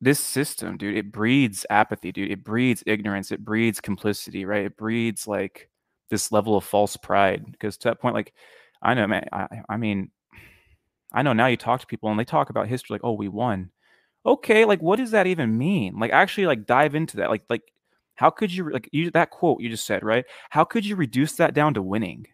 [0.02, 2.32] this system, dude, it breeds apathy, dude.
[2.32, 3.32] It breeds ignorance.
[3.32, 4.66] It breeds complicity, right?
[4.66, 5.70] It breeds like
[6.10, 7.46] this level of false pride.
[7.52, 8.34] Because to that point, like,
[8.82, 9.28] I know, man.
[9.32, 10.12] I, I mean,
[11.14, 13.28] I know now you talk to people and they talk about history like, oh, we
[13.28, 13.72] won.
[14.26, 16.00] Okay, like what does that even mean?
[16.00, 17.30] Like actually like dive into that.
[17.30, 17.64] Like like
[18.16, 20.26] how could you like you that quote you just said, right?
[20.52, 22.28] How could you reduce that down to winning?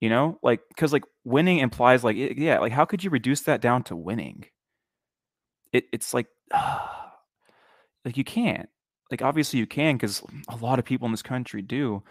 [0.00, 3.60] You know, like because like winning implies like yeah, like how could you reduce that
[3.60, 4.44] down to winning?
[5.72, 6.28] It it's like
[8.04, 8.68] like you can't.
[9.10, 12.02] Like obviously you can because a lot of people in this country do,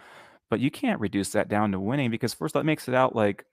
[0.50, 3.44] but you can't reduce that down to winning because first that makes it out like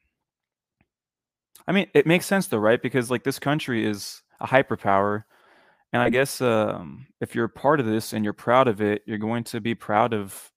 [1.68, 2.82] I mean, it makes sense though, right?
[2.82, 5.24] Because like this country is a hyperpower.
[5.94, 9.18] And I guess um, if you're part of this and you're proud of it, you're
[9.18, 10.52] going to be proud of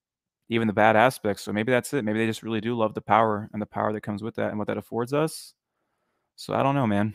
[0.49, 1.43] even the bad aspects.
[1.43, 2.05] So maybe that's it.
[2.05, 4.51] Maybe they just really do love the power and the power that comes with that
[4.51, 5.55] and what that affords us.
[6.37, 7.13] So I don't know, man.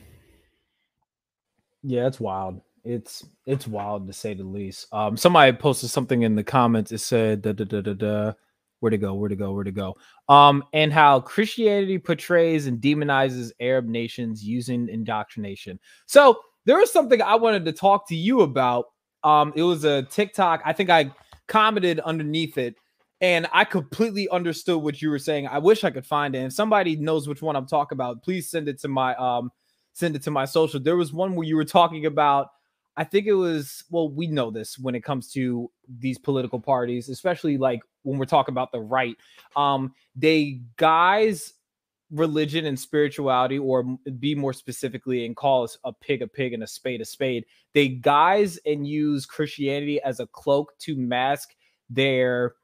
[1.81, 4.87] Yeah, it's wild it's it's wild to say the least.
[4.91, 6.91] Um, somebody posted something in the comments.
[6.91, 8.33] It said da da da da da.
[8.79, 9.13] Where to go?
[9.13, 9.53] Where to go?
[9.53, 9.95] Where to go?
[10.29, 15.79] Um, and how Christianity portrays and demonizes Arab nations using indoctrination.
[16.05, 18.85] So there was something I wanted to talk to you about.
[19.23, 20.61] Um, it was a TikTok.
[20.65, 21.11] I think I
[21.47, 22.75] commented underneath it,
[23.21, 25.47] and I completely understood what you were saying.
[25.47, 26.39] I wish I could find it.
[26.45, 29.51] If somebody knows which one I'm talking about, please send it to my um
[29.93, 30.79] send it to my social.
[30.79, 32.47] There was one where you were talking about
[32.95, 37.09] I think it was well, we know this when it comes to these political parties,
[37.09, 39.15] especially like when we're talking about the right.
[39.55, 41.53] Um, they guys
[42.11, 43.83] religion and spirituality, or
[44.19, 47.45] be more specifically, and call us a pig a pig and a spade a spade.
[47.73, 51.49] They guise and use Christianity as a cloak to mask
[51.89, 52.55] their,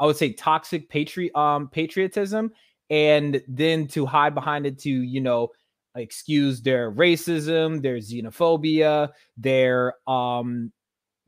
[0.00, 2.52] I would say, toxic patri- um, patriotism,
[2.90, 5.48] and then to hide behind it to you know
[5.94, 10.72] excuse their racism, their xenophobia, their um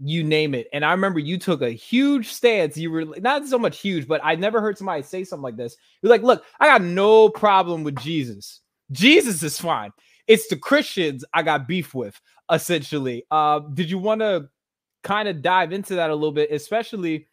[0.03, 0.69] you name it.
[0.73, 2.77] And I remember you took a huge stance.
[2.77, 5.77] You were not so much huge, but I never heard somebody say something like this.
[6.03, 8.61] You're like, look, I got no problem with Jesus.
[8.93, 9.93] Jesus is fine.
[10.27, 13.25] It's the Christians I got beef with, essentially.
[13.31, 14.49] Uh, did you want to
[15.03, 17.27] kind of dive into that a little bit, especially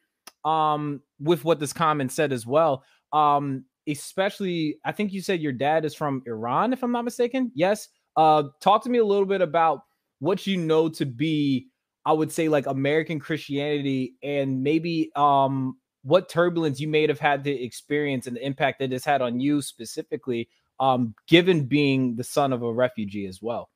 [0.46, 2.84] um with what this comment said as well?
[3.14, 7.52] Um, especially I think you said your dad is from Iran, if I'm not mistaken.
[7.56, 7.88] Yes.
[8.16, 9.82] Uh, talk to me a little bit about
[10.20, 11.68] what you know to be,
[12.08, 17.44] I would say, like American Christianity, and maybe um what turbulence you may have had
[17.44, 20.48] to experience and the impact that it's had on you specifically,
[20.80, 23.70] um, given being the son of a refugee as well.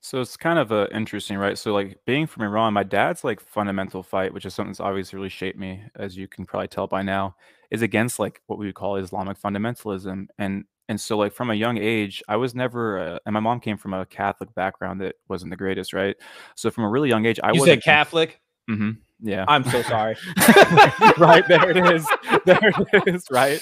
[0.00, 1.58] So it's kind of uh, interesting, right?
[1.58, 5.16] So like being from Iran, my dad's like fundamental fight, which is something that's obviously
[5.16, 7.34] really shaped me, as you can probably tell by now,
[7.72, 10.28] is against like what we would call Islamic fundamentalism.
[10.38, 13.60] And and so like from a young age, I was never, uh, and my mom
[13.60, 16.16] came from a Catholic background that wasn't the greatest, right?
[16.54, 18.40] So from a really young age, I was said Catholic.
[18.70, 18.90] Mm-hmm.
[19.20, 19.44] Yeah.
[19.48, 20.16] I'm so sorry.
[21.18, 22.06] right there it is.
[22.44, 23.24] There it is.
[23.30, 23.60] Right.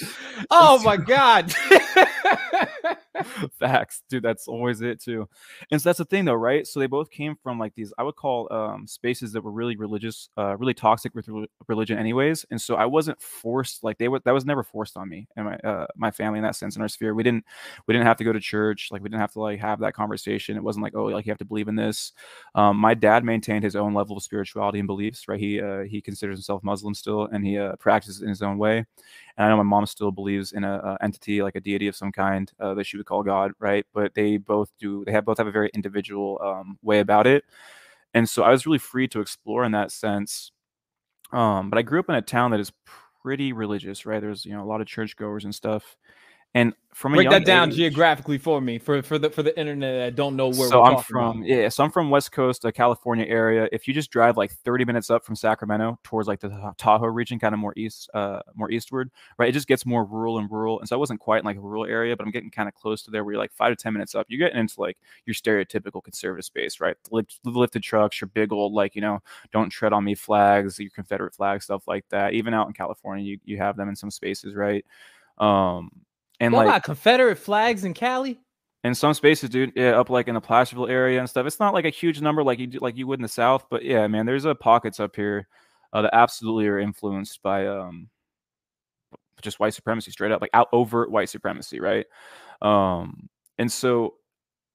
[0.51, 1.53] Oh my god.
[3.59, 4.23] Facts, dude.
[4.23, 5.29] That's always it too.
[5.71, 6.67] And so that's the thing, though, right?
[6.67, 9.77] So they both came from like these, I would call um, spaces that were really
[9.77, 12.45] religious, uh, really toxic with re- religion, anyways.
[12.51, 14.21] And so I wasn't forced, like they were.
[14.25, 16.83] That was never forced on me and my uh, my family in that sense in
[16.83, 17.15] our sphere.
[17.15, 17.45] We didn't
[17.87, 18.89] we didn't have to go to church.
[18.91, 20.57] Like we didn't have to like have that conversation.
[20.57, 22.13] It wasn't like oh like you have to believe in this.
[22.55, 25.29] Um, my dad maintained his own level of spirituality and beliefs.
[25.29, 25.41] Right.
[25.41, 28.85] He uh, he considers himself Muslim still, and he uh, practices in his own way.
[29.37, 31.97] And I know my mom still believes in a, a entity like a deity of
[31.97, 33.85] some kind uh, that she would call God, right?
[33.95, 35.05] But they both do.
[35.05, 37.45] They have both have a very individual um, way about it.
[38.15, 40.53] And so I was really free to explore in that sense.
[41.33, 42.73] Um, but I grew up in a town that is
[43.23, 44.21] pretty religious, right?
[44.21, 45.97] There's you know a lot of churchgoers and stuff.
[46.57, 49.95] And from break that down age, geographically for me for for the for the internet
[49.97, 50.71] that don't know where.
[50.71, 51.47] So I'm from about.
[51.47, 53.69] yeah, so I'm from West Coast, uh, California area.
[53.73, 57.39] If you just drive like 30 minutes up from Sacramento towards like the Tahoe region,
[57.39, 59.51] kind of more east, uh, more eastward, right?
[59.51, 60.81] It just gets more rural and rural.
[60.81, 62.75] And so I wasn't quite in like a rural area, but I'm getting kind of
[62.75, 63.23] close to there.
[63.23, 66.47] Where you're like five to 10 minutes up, you're getting into like your stereotypical conservative
[66.47, 66.97] space, right?
[67.11, 69.19] Lift, lifted trucks, your big old like you know,
[69.53, 72.33] don't tread on me flags, your Confederate flag, stuff like that.
[72.33, 74.83] Even out in California, you you have them in some spaces, right?
[75.37, 75.91] Um,
[76.41, 78.41] and what like about Confederate flags in Cali?
[78.85, 81.47] In some spaces, dude, yeah, up like in the Placerville area and stuff.
[81.47, 83.67] It's not like a huge number like you do, like you would in the South,
[83.71, 85.49] but yeah, man, there's a pockets up here
[85.93, 88.09] uh, that absolutely are influenced by um
[89.43, 92.07] just white supremacy, straight up, like out overt white supremacy, right?
[92.63, 94.15] Um, and so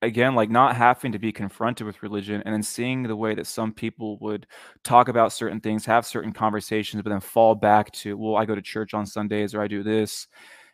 [0.01, 3.47] again, like not having to be confronted with religion and then seeing the way that
[3.47, 4.47] some people would
[4.83, 8.55] talk about certain things, have certain conversations, but then fall back to, well, I go
[8.55, 10.27] to church on Sundays or I do this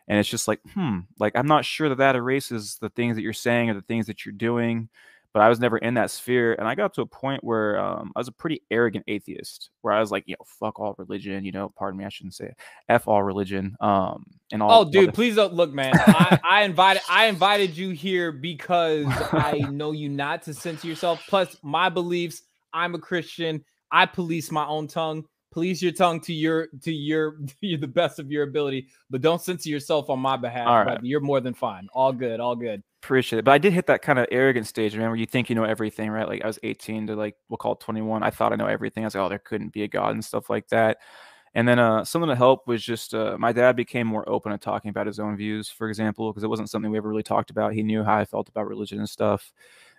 [0.08, 3.22] and it's just like hmm like i'm not sure that that erases the things that
[3.22, 4.90] you're saying or the things that you're doing
[5.34, 8.12] but i was never in that sphere and i got to a point where um,
[8.16, 11.44] i was a pretty arrogant atheist where i was like you know fuck all religion
[11.44, 12.58] you know pardon me i shouldn't say it.
[12.90, 17.02] f all religion um and all oh dude please don't look man I, I invited
[17.10, 22.42] i invited you here because i know you not to censor yourself plus my beliefs
[22.74, 25.26] i'm a christian i police my own tongue
[25.58, 29.42] police your tongue to your to your to the best of your ability, but don't
[29.42, 30.68] censor yourself on my behalf.
[30.68, 31.00] All right.
[31.02, 31.88] You're more than fine.
[31.94, 32.84] All good, all good.
[33.02, 33.46] Appreciate it.
[33.46, 35.64] But I did hit that kind of arrogant stage, man, where you think you know
[35.64, 36.28] everything, right?
[36.28, 38.22] Like I was 18 to like we'll call it 21.
[38.22, 39.04] I thought I know everything.
[39.04, 41.00] I was like, oh, there couldn't be a God and stuff like that.
[41.56, 44.60] And then uh, something to help was just uh, my dad became more open to
[44.60, 47.50] talking about his own views, for example, because it wasn't something we ever really talked
[47.50, 47.74] about.
[47.74, 49.52] He knew how I felt about religion and stuff.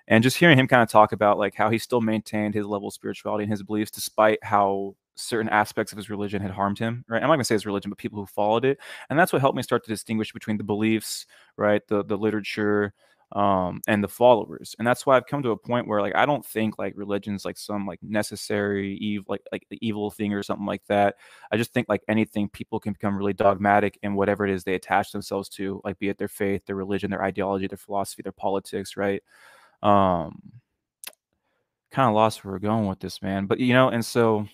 [0.07, 2.89] And just hearing him kind of talk about like how he still maintained his level
[2.89, 7.05] of spirituality and his beliefs despite how certain aspects of his religion had harmed him,
[7.09, 7.23] right?
[7.23, 8.79] I'm not gonna say his religion, but people who followed it,
[9.11, 12.95] and that's what helped me start to distinguish between the beliefs, right, the the literature,
[13.33, 14.75] um, and the followers.
[14.79, 17.45] And that's why I've come to a point where like I don't think like religion's
[17.45, 21.17] like some like necessary evil like like the evil thing or something like that.
[21.53, 24.75] I just think like anything people can become really dogmatic in whatever it is they
[24.75, 28.33] attach themselves to, like be it their faith, their religion, their ideology, their philosophy, their
[28.33, 29.23] politics, right?
[29.83, 30.53] Um
[31.91, 33.47] kind of lost where we're going with this, man.
[33.47, 34.47] But you know, and so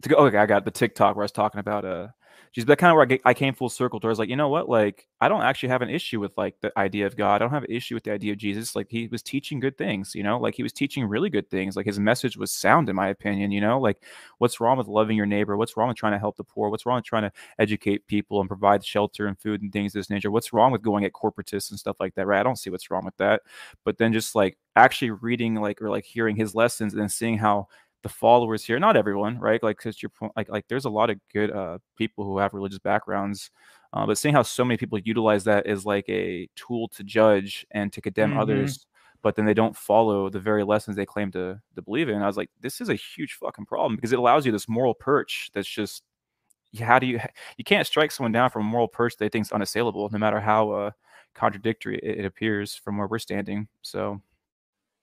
[0.00, 2.08] to go okay, I got the TikTok where I was talking about uh
[2.52, 4.06] she's that kind of where I, get, I came full circle to.
[4.06, 4.68] I was like, you know what?
[4.68, 7.36] Like, I don't actually have an issue with like the idea of God.
[7.36, 8.76] I don't have an issue with the idea of Jesus.
[8.76, 10.14] Like, he was teaching good things.
[10.14, 11.76] You know, like he was teaching really good things.
[11.76, 13.50] Like his message was sound, in my opinion.
[13.50, 14.04] You know, like
[14.38, 15.56] what's wrong with loving your neighbor?
[15.56, 16.68] What's wrong with trying to help the poor?
[16.68, 20.00] What's wrong with trying to educate people and provide shelter and food and things of
[20.00, 20.30] this nature?
[20.30, 22.26] What's wrong with going at corporatists and stuff like that?
[22.26, 22.40] Right?
[22.40, 23.42] I don't see what's wrong with that.
[23.84, 27.68] But then just like actually reading like or like hearing his lessons and seeing how
[28.02, 31.10] the followers here not everyone right like because your point like like there's a lot
[31.10, 33.50] of good uh people who have religious backgrounds
[33.92, 37.66] uh, but seeing how so many people utilize that as like a tool to judge
[37.70, 38.40] and to condemn mm-hmm.
[38.40, 38.86] others
[39.22, 42.26] but then they don't follow the very lessons they claim to to believe in i
[42.26, 45.50] was like this is a huge fucking problem because it allows you this moral perch
[45.54, 46.02] that's just
[46.80, 47.20] how do you
[47.56, 50.40] you can't strike someone down from a moral perch they think is unassailable no matter
[50.40, 50.90] how uh
[51.34, 54.20] contradictory it, it appears from where we're standing so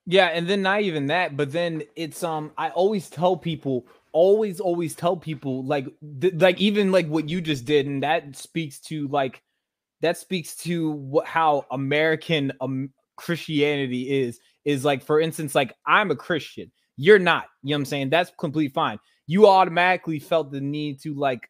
[0.06, 4.60] yeah, and then not even that, but then it's um I always tell people always
[4.60, 5.86] always tell people like
[6.20, 9.42] th- like even like what you just did and that speaks to like
[10.02, 16.12] that speaks to what how American um, Christianity is is like for instance like I'm
[16.12, 17.46] a Christian, you're not.
[17.64, 18.10] You know what I'm saying?
[18.10, 19.00] That's completely fine.
[19.28, 21.50] You automatically felt the need to like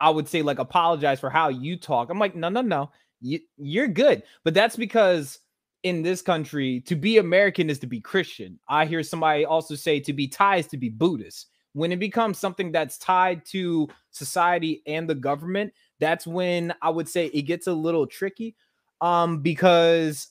[0.00, 2.10] I would say like apologize for how you talk.
[2.10, 2.90] I'm like, no, no, no.
[3.20, 4.22] You, you're good.
[4.44, 5.38] But that's because
[5.82, 8.58] in this country to be American is to be Christian.
[8.68, 11.48] I hear somebody also say to be Thai is to be Buddhist.
[11.72, 17.08] When it becomes something that's tied to society and the government, that's when I would
[17.08, 18.56] say it gets a little tricky.
[19.00, 20.28] Um, because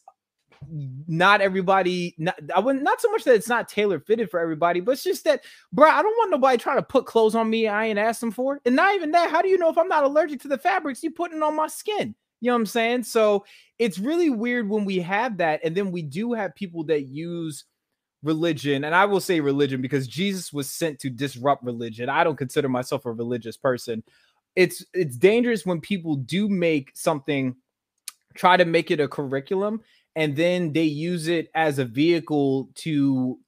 [1.07, 4.81] not everybody, not, I wouldn't not so much that it's not tailor fitted for everybody,
[4.81, 7.67] but it's just that, bro, I don't want nobody trying to put clothes on me
[7.67, 8.59] I ain't asked them for.
[8.65, 11.01] And not even that, how do you know if I'm not allergic to the fabrics
[11.01, 12.13] you putting on my skin?
[12.41, 13.03] You know what I'm saying?
[13.03, 13.45] So
[13.77, 15.61] it's really weird when we have that.
[15.63, 17.65] And then we do have people that use
[18.23, 18.83] religion.
[18.83, 22.09] And I will say religion because Jesus was sent to disrupt religion.
[22.09, 24.03] I don't consider myself a religious person.
[24.55, 27.55] It's it's dangerous when people do make something,
[28.35, 29.81] try to make it a curriculum,
[30.15, 33.39] and then they use it as a vehicle to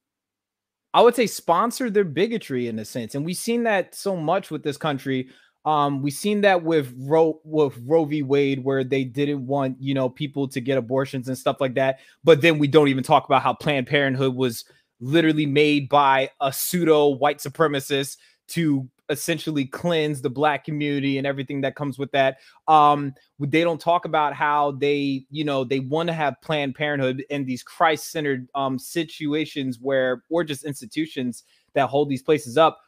[0.94, 3.14] I would say sponsor their bigotry in a sense.
[3.14, 5.28] And we've seen that so much with this country
[5.64, 8.22] um, we've seen that with Roe with Roe v.
[8.22, 12.00] Wade, where they didn't want you know people to get abortions and stuff like that.
[12.24, 14.64] But then we don't even talk about how Planned Parenthood was
[15.00, 18.16] literally made by a pseudo white supremacist
[18.48, 22.38] to essentially cleanse the black community and everything that comes with that.
[22.66, 27.24] Um, they don't talk about how they, you know, they want to have Planned Parenthood
[27.28, 31.44] in these Christ-centered um, situations where, or just institutions
[31.74, 32.80] that hold these places up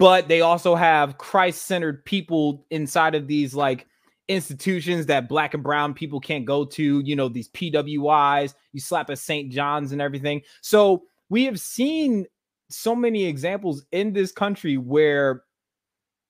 [0.00, 3.86] but they also have Christ-centered people inside of these like
[4.28, 9.10] institutions that black and brown people can't go to, you know, these PWIs, you slap
[9.10, 9.52] a St.
[9.52, 10.40] John's and everything.
[10.62, 12.26] So we have seen
[12.70, 15.42] so many examples in this country where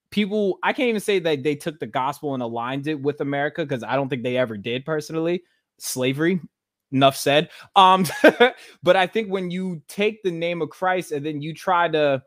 [0.09, 3.63] people I can't even say that they took the gospel and aligned it with America
[3.63, 5.43] because I don't think they ever did personally.
[5.79, 6.41] Slavery,
[6.91, 7.49] enough said.
[7.77, 8.05] Um,
[8.83, 12.21] but I think when you take the name of Christ and then you try to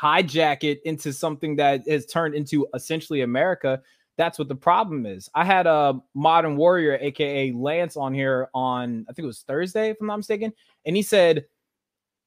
[0.00, 3.80] hijack it into something that has turned into essentially America.
[4.18, 5.28] That's what the problem is.
[5.34, 9.90] I had a modern warrior, aka Lance, on here on I think it was Thursday,
[9.90, 10.52] if I'm not mistaken,
[10.84, 11.46] and he said,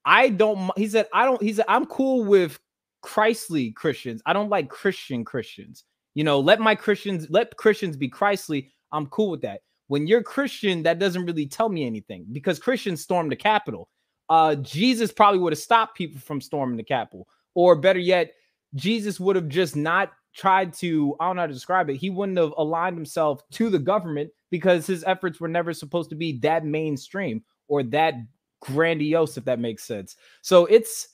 [0.03, 2.59] "I don't." He said, "I don't." He said, "I'm cool with
[3.01, 4.21] Christly Christians.
[4.25, 5.83] I don't like Christian Christians.
[6.15, 8.71] You know, let my Christians let Christians be Christly.
[8.91, 9.61] I'm cool with that.
[9.87, 13.89] When you're Christian, that doesn't really tell me anything because Christians stormed the Capitol.
[14.27, 17.27] Uh, Jesus probably would have stopped people from storming the Capitol.
[17.55, 18.33] Or better yet,
[18.75, 21.95] Jesus would have just not tried to, I don't know how to describe it.
[21.95, 26.15] He wouldn't have aligned himself to the government because his efforts were never supposed to
[26.15, 28.15] be that mainstream or that
[28.61, 30.15] grandiose, if that makes sense.
[30.41, 31.09] So it's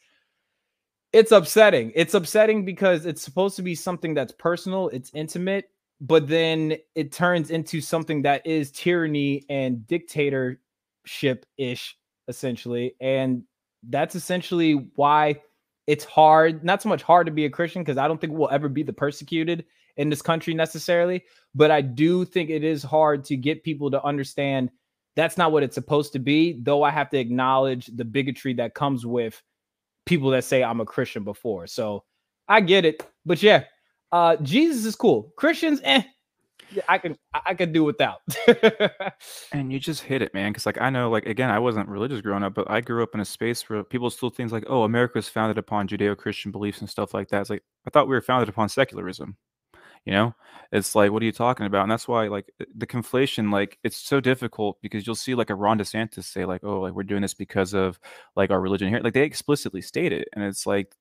[1.14, 1.92] it's upsetting.
[1.94, 5.70] It's upsetting because it's supposed to be something that's personal, it's intimate,
[6.00, 11.98] but then it turns into something that is tyranny and dictatorship ish,
[12.30, 12.96] essentially.
[13.02, 13.44] And
[13.90, 15.42] that's essentially why
[15.88, 18.50] it's hard, not so much hard to be a Christian because I don't think we'll
[18.50, 19.66] ever be the persecuted
[19.98, 21.24] in this country necessarily,
[21.54, 24.70] but I do think it is hard to get people to understand
[25.16, 28.76] that's not what it's supposed to be, though I have to acknowledge the bigotry that
[28.76, 29.42] comes with
[30.06, 31.68] people that say I'm a Christian before.
[31.68, 32.04] So
[32.48, 33.06] I get it.
[33.26, 33.66] But yeah,
[34.12, 35.34] uh Jesus is cool.
[35.36, 36.04] Christians, eh.
[36.88, 38.22] I can I can do without.
[39.52, 40.52] and you just hit it, man.
[40.52, 43.14] Because like I know, like again, I wasn't religious growing up, but I grew up
[43.14, 46.80] in a space where people still things like, oh, America was founded upon Judeo-Christian beliefs
[46.80, 47.42] and stuff like that.
[47.42, 49.38] It's like I thought we were founded upon secularism.
[50.06, 50.36] You know,
[50.72, 51.84] it's like, what are you talking about?
[51.84, 55.52] And that's why, like, uh, the conflation, like, it's so difficult because you'll see like
[55.52, 58.00] a Ron DeSantis say, like, oh, like we're doing this because of
[58.36, 59.00] like our religion here.
[59.00, 60.96] Like they explicitly state it, and it's like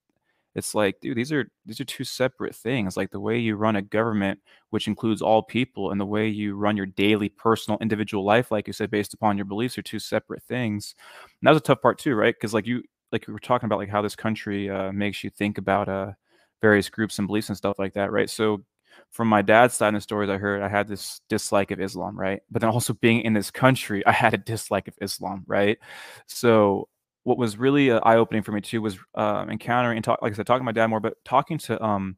[0.54, 3.76] it's like dude these are these are two separate things like the way you run
[3.76, 4.38] a government
[4.70, 8.66] which includes all people and the way you run your daily personal individual life like
[8.66, 10.94] you said based upon your beliefs are two separate things
[11.40, 12.82] and that was a tough part too right because like you
[13.12, 16.12] like we were talking about like how this country uh, makes you think about uh
[16.60, 18.62] various groups and beliefs and stuff like that right so
[19.10, 22.18] from my dad's side in the stories I heard, I had this dislike of Islam,
[22.18, 22.40] right?
[22.50, 25.78] But then also being in this country, I had a dislike of Islam, right?
[26.26, 26.88] So
[27.24, 30.32] what was really uh, eye opening for me too was uh, encountering and talk, like
[30.32, 32.16] I said, talking to my dad more, but talking to um,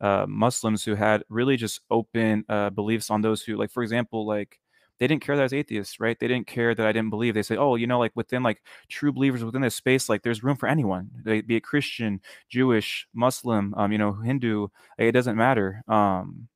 [0.00, 4.26] uh, Muslims who had really just open uh, beliefs on those who, like, for example,
[4.26, 4.58] like
[5.00, 6.18] they didn't care that I was atheist, right?
[6.18, 7.34] They didn't care that I didn't believe.
[7.34, 10.44] They say, oh, you know, like within like true believers within this space, like there's
[10.44, 11.10] room for anyone.
[11.24, 14.68] They be it Christian, Jewish, Muslim, um, you know, Hindu.
[14.98, 15.82] It doesn't matter.
[15.88, 16.48] Um,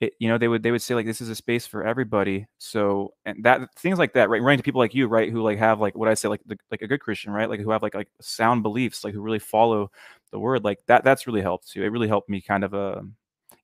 [0.00, 2.46] it, you know, they would they would say like this is a space for everybody.
[2.58, 4.42] So and that things like that, right?
[4.42, 6.58] Running to people like you, right, who like have like what I say like the,
[6.70, 9.38] like a good Christian, right, like who have like like sound beliefs, like who really
[9.38, 9.90] follow
[10.32, 11.02] the word, like that.
[11.02, 11.82] That's really helped too.
[11.82, 13.02] It really helped me kind of uh,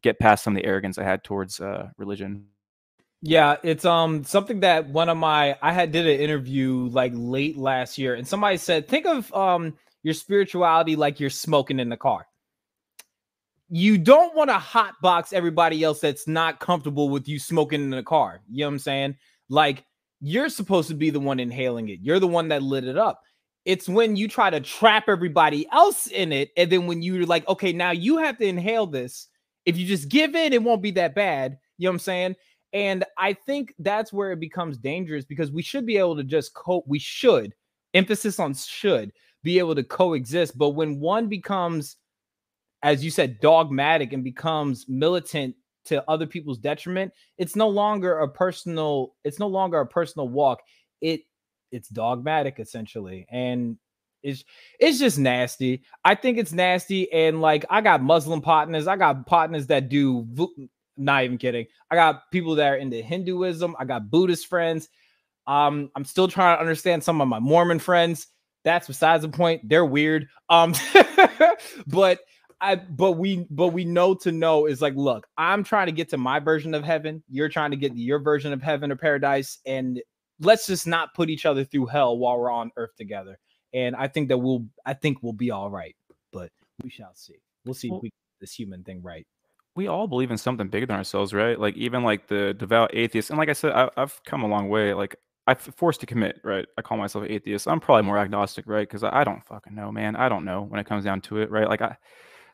[0.02, 2.46] get past some of the arrogance I had towards uh, religion.
[3.20, 7.58] Yeah, it's um something that one of my I had did an interview like late
[7.58, 11.96] last year, and somebody said, think of um your spirituality like you're smoking in the
[11.96, 12.26] car
[13.74, 18.02] you don't want to hotbox everybody else that's not comfortable with you smoking in the
[18.02, 18.42] car.
[18.50, 19.16] You know what I'm saying?
[19.48, 19.86] Like
[20.20, 21.98] you're supposed to be the one inhaling it.
[22.02, 23.22] You're the one that lit it up.
[23.64, 27.48] It's when you try to trap everybody else in it, and then when you're like,
[27.48, 29.28] okay, now you have to inhale this.
[29.64, 31.56] If you just give in, it won't be that bad.
[31.78, 32.36] You know what I'm saying?
[32.74, 36.52] And I think that's where it becomes dangerous because we should be able to just
[36.52, 36.84] cope.
[36.86, 37.54] We should,
[37.94, 39.12] emphasis on should,
[39.42, 40.58] be able to coexist.
[40.58, 41.96] But when one becomes
[42.82, 45.54] as you said, dogmatic and becomes militant
[45.84, 50.60] to other people's detriment, it's no longer a personal, it's no longer a personal walk.
[51.00, 51.22] It
[51.72, 53.26] it's dogmatic essentially.
[53.30, 53.78] And
[54.22, 54.44] it's
[54.78, 55.82] it's just nasty.
[56.04, 57.10] I think it's nasty.
[57.12, 60.26] And like I got Muslim partners, I got partners that do
[60.96, 61.66] not even kidding.
[61.90, 64.88] I got people that are into Hinduism, I got Buddhist friends.
[65.46, 68.28] Um, I'm still trying to understand some of my Mormon friends.
[68.64, 69.68] That's besides the point.
[69.68, 70.28] They're weird.
[70.48, 70.72] Um,
[71.88, 72.20] but
[72.62, 76.08] I but we but we know to know is like, look, I'm trying to get
[76.10, 77.22] to my version of heaven.
[77.28, 80.00] You're trying to get to your version of heaven or paradise, and
[80.40, 83.38] let's just not put each other through hell while we're on earth together.
[83.74, 85.96] And I think that we'll I think we'll be all right,
[86.32, 86.50] but
[86.84, 87.40] we shall see.
[87.64, 89.26] We'll see well, if we get this human thing right.
[89.74, 91.58] We all believe in something bigger than ourselves, right?
[91.58, 94.68] Like even like the devout atheist, and like I said, I, I've come a long
[94.68, 94.94] way.
[94.94, 95.16] Like
[95.48, 96.66] I'm forced to commit, right?
[96.78, 97.66] I call myself an atheist.
[97.66, 98.88] I'm probably more agnostic, right?
[98.88, 100.14] Because I don't fucking know, man.
[100.14, 101.68] I don't know when it comes down to it, right?
[101.68, 101.96] Like I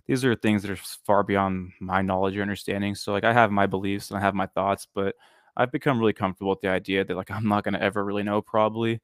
[0.08, 2.94] these are things that are far beyond my knowledge or understanding.
[2.94, 5.14] So like I have my beliefs and I have my thoughts, but
[5.54, 8.22] I've become really comfortable with the idea that like I'm not going to ever really
[8.24, 9.00] know probably.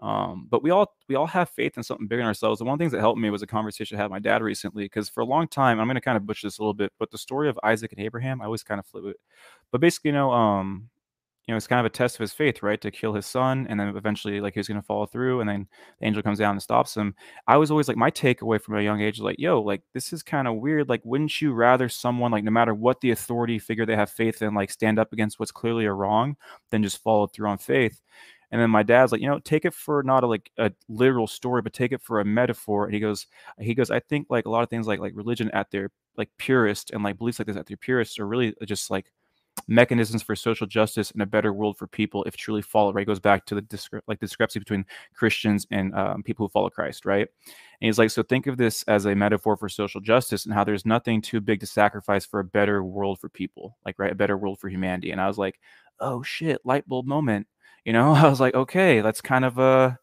[0.00, 2.60] Um, but we all we all have faith in something bigger than ourselves.
[2.60, 4.18] And one of the things that helped me was a conversation I had with my
[4.18, 6.62] dad recently, because for a long time, I'm going to kind of butcher this a
[6.62, 9.16] little bit, but the story of Isaac and Abraham, I always kind of flip it.
[9.70, 10.88] But basically, you know, um,
[11.50, 12.80] you know, it's kind of a test of his faith, right?
[12.80, 15.50] To kill his son, and then eventually, like, he was going to follow through, and
[15.50, 15.66] then
[15.98, 17.12] the angel comes down and stops him.
[17.48, 20.12] I was always like, my takeaway from a young age, is like, yo, like, this
[20.12, 20.88] is kind of weird.
[20.88, 24.42] Like, wouldn't you rather someone, like, no matter what the authority figure they have faith
[24.42, 26.36] in, like, stand up against what's clearly a wrong,
[26.70, 28.00] than just follow through on faith?
[28.52, 31.26] And then my dad's like, you know, take it for not a like a literal
[31.26, 32.84] story, but take it for a metaphor.
[32.84, 33.26] And he goes,
[33.58, 36.30] he goes, I think like a lot of things like like religion at their like
[36.36, 39.12] purest and like beliefs like this at their purest are really uh, just like
[39.70, 43.20] mechanisms for social justice and a better world for people if truly followed right goes
[43.20, 47.28] back to the discre- like discrepancy between christians and um, people who follow christ right?
[47.80, 50.64] And he's like so think of this as a metaphor for social justice and how
[50.64, 54.16] there's nothing too big to sacrifice for a better world for people like right a
[54.16, 55.12] better world for humanity.
[55.12, 55.60] And i was like
[56.00, 57.46] oh shit light bulb moment
[57.84, 58.12] you know?
[58.14, 59.94] I was like okay that's kind of a uh,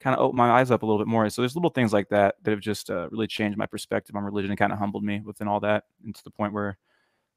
[0.00, 1.28] kind of opened my eyes up a little bit more.
[1.28, 4.22] So there's little things like that that have just uh, really changed my perspective on
[4.22, 6.78] religion and kind of humbled me within all that and to the point where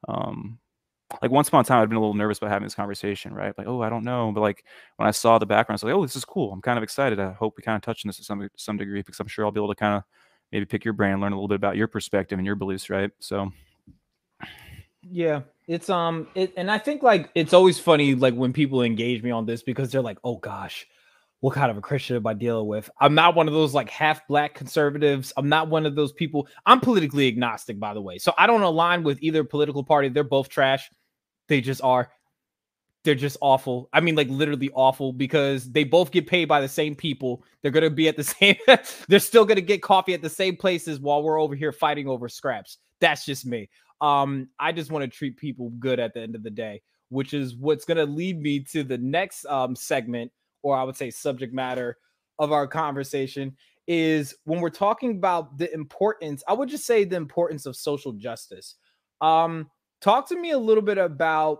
[0.07, 0.59] um
[1.22, 3.57] like once upon a time I'd been a little nervous about having this conversation, right?
[3.57, 4.32] Like, oh, I don't know.
[4.34, 4.64] But like
[4.97, 6.51] when I saw the background, I was like, oh, this is cool.
[6.51, 7.20] I'm kind of excited.
[7.20, 9.45] I hope we kind of touch on this to some some degree because I'm sure
[9.45, 10.03] I'll be able to kind of
[10.51, 13.12] maybe pick your brain, learn a little bit about your perspective and your beliefs, right?
[13.20, 13.51] So
[15.03, 19.24] yeah, it's um it and I think like it's always funny like when people engage
[19.24, 20.88] me on this because they're like, oh gosh,
[21.41, 22.89] what kind of a Christian am I dealing with?
[22.99, 25.34] I'm not one of those like half black conservatives.
[25.36, 26.47] I'm not one of those people.
[26.66, 28.20] I'm politically agnostic, by the way.
[28.20, 30.09] So I don't align with either political party.
[30.09, 30.89] They're both trash
[31.52, 32.10] They just are.
[33.04, 33.89] They're just awful.
[33.91, 37.43] I mean, like literally awful because they both get paid by the same people.
[37.62, 38.56] They're gonna be at the same.
[39.10, 42.30] they're still gonna get coffee at the same places while we're over here fighting over
[42.30, 42.78] scraps.
[43.02, 43.70] That's just me.
[43.99, 47.34] Um, I just want to treat people good at the end of the day, which
[47.34, 50.32] is what's gonna lead me to the next um segment,
[50.62, 51.97] or I would say subject matter
[52.39, 56.45] of our conversation is when we're talking about the importance.
[56.47, 58.76] I would just say the importance of social justice.
[59.20, 59.70] Um,
[60.02, 61.60] talk to me a little bit about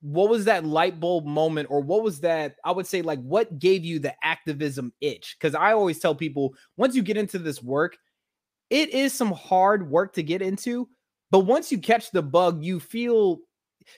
[0.00, 3.58] what was that light bulb moment or what was that i would say like what
[3.58, 5.36] gave you the activism itch?
[5.38, 7.98] Because i always tell people once you get into this work
[8.70, 10.88] it is some hard work to get into
[11.30, 13.40] but once you catch the bug you feel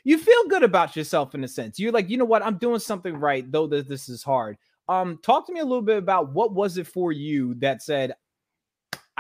[0.05, 1.78] you feel good about yourself in a sense.
[1.78, 2.45] You're like you know what?
[2.45, 4.57] I'm doing something right though that this is hard.
[4.88, 8.14] Um talk to me a little bit about what was it for you that said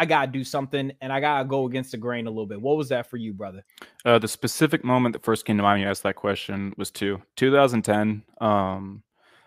[0.00, 2.58] I gotta do something and I gotta go against the grain a little bit.
[2.58, 3.66] What was that for you, brother?
[4.02, 6.90] Uh, the specific moment that first came to mind when you asked that question was
[6.90, 8.22] two 2010.
[8.40, 9.02] Um,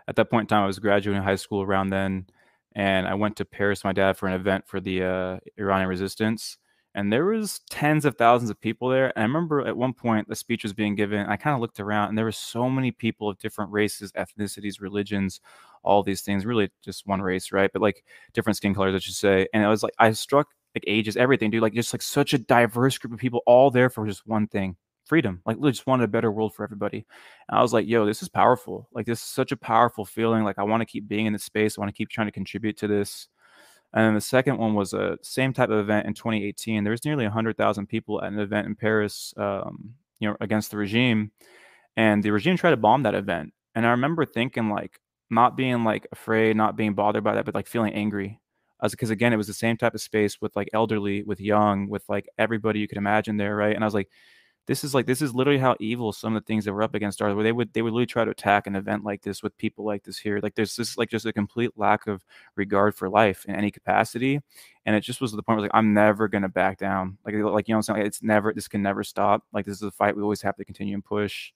[0.07, 2.27] at that point in time, I was graduating high school around then,
[2.75, 5.89] and I went to Paris with my dad for an event for the uh, Iranian
[5.89, 6.59] resistance.
[6.95, 9.07] And there was tens of thousands of people there.
[9.15, 11.25] And I remember at one point the speech was being given.
[11.25, 14.81] I kind of looked around, and there were so many people of different races, ethnicities,
[14.81, 15.41] religions,
[15.83, 16.45] all these things.
[16.45, 17.71] Really, just one race, right?
[17.73, 19.47] But like different skin colors, I should say.
[19.53, 21.61] And I was like, I struck like ages, everything, dude.
[21.61, 24.75] Like just like such a diverse group of people, all there for just one thing
[25.05, 25.41] freedom.
[25.45, 27.05] Like, we just wanted a better world for everybody.
[27.49, 28.87] And I was like, yo, this is powerful.
[28.93, 30.43] Like, this is such a powerful feeling.
[30.43, 31.77] Like, I want to keep being in this space.
[31.77, 33.27] I want to keep trying to contribute to this.
[33.93, 36.83] And then the second one was a same type of event in 2018.
[36.83, 40.77] There was nearly 100,000 people at an event in Paris, um, you know, against the
[40.77, 41.31] regime,
[41.97, 43.53] and the regime tried to bomb that event.
[43.75, 47.55] And I remember thinking, like, not being like afraid, not being bothered by that, but
[47.55, 48.39] like feeling angry,
[48.81, 51.89] as because again, it was the same type of space with like elderly, with young,
[51.89, 53.75] with like everybody you could imagine there, right?
[53.75, 54.09] And I was like,
[54.65, 56.95] this is like this is literally how evil some of the things that we're up
[56.95, 59.43] against are where they would they would really try to attack an event like this
[59.43, 60.39] with people like this here.
[60.41, 62.23] Like there's this like just a complete lack of
[62.55, 64.39] regard for life in any capacity
[64.85, 67.17] and it just was the point where like i'm never gonna back down.
[67.25, 67.99] Like like you know i'm saying?
[67.99, 69.43] Like, it's never this can never stop.
[69.51, 71.51] Like this is a fight we always have to continue and push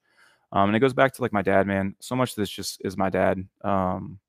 [0.51, 1.95] um and it goes back to like my dad man.
[1.99, 4.19] So much of this just is my dad um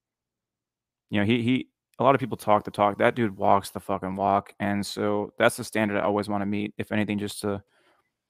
[1.11, 1.68] you know he he
[1.99, 2.99] a lot of people talk the talk.
[2.99, 6.47] That dude walks the fucking walk and so that's the standard i always want to
[6.47, 7.61] meet if anything just to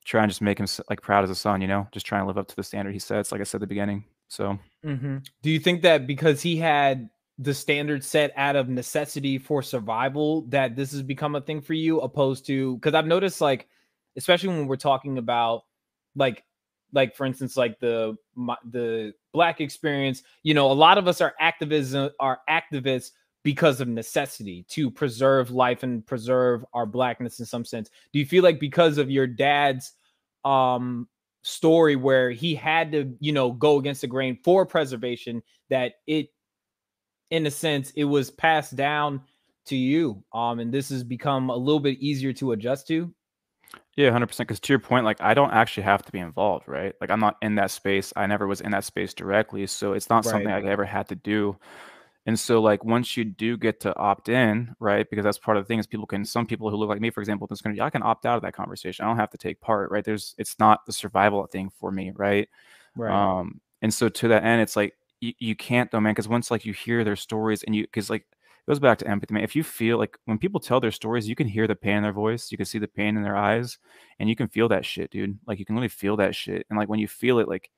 [0.08, 2.26] try and just make him like proud as a son, you know, just trying to
[2.26, 4.04] live up to the standard he sets, like I said at the beginning.
[4.28, 5.18] So, mm-hmm.
[5.42, 10.42] do you think that because he had the standard set out of necessity for survival,
[10.48, 13.68] that this has become a thing for you, opposed to because I've noticed, like,
[14.16, 15.64] especially when we're talking about
[16.16, 16.42] like,
[16.92, 18.16] like for instance, like the
[18.70, 23.10] the black experience, you know, a lot of us are activism are activists
[23.44, 27.90] because of necessity to preserve life and preserve our blackness in some sense.
[28.12, 29.92] Do you feel like because of your dad's
[30.48, 31.08] um
[31.42, 36.28] story where he had to, you know, go against the grain for preservation that it
[37.30, 39.20] in a sense it was passed down
[39.66, 43.12] to you um and this has become a little bit easier to adjust to?
[43.96, 46.94] Yeah, 100% cuz to your point like I don't actually have to be involved, right?
[47.00, 48.12] Like I'm not in that space.
[48.16, 50.30] I never was in that space directly, so it's not right.
[50.30, 51.58] something I ever had to do.
[52.28, 55.08] And so, like, once you do get to opt in, right?
[55.08, 57.08] Because that's part of the thing is people can, some people who look like me,
[57.08, 59.02] for example, that's going to be, I can opt out of that conversation.
[59.02, 60.04] I don't have to take part, right?
[60.04, 62.46] There's, it's not the survival thing for me, right?
[62.94, 63.10] Right.
[63.14, 66.50] Um, and so to that end, it's like, you, you can't though, man, because once
[66.50, 69.42] like you hear their stories and you, because like, it goes back to empathy, man.
[69.42, 72.02] If you feel like when people tell their stories, you can hear the pain in
[72.02, 73.78] their voice, you can see the pain in their eyes,
[74.18, 75.38] and you can feel that shit, dude.
[75.46, 76.66] Like, you can really feel that shit.
[76.68, 77.70] And like, when you feel it, like,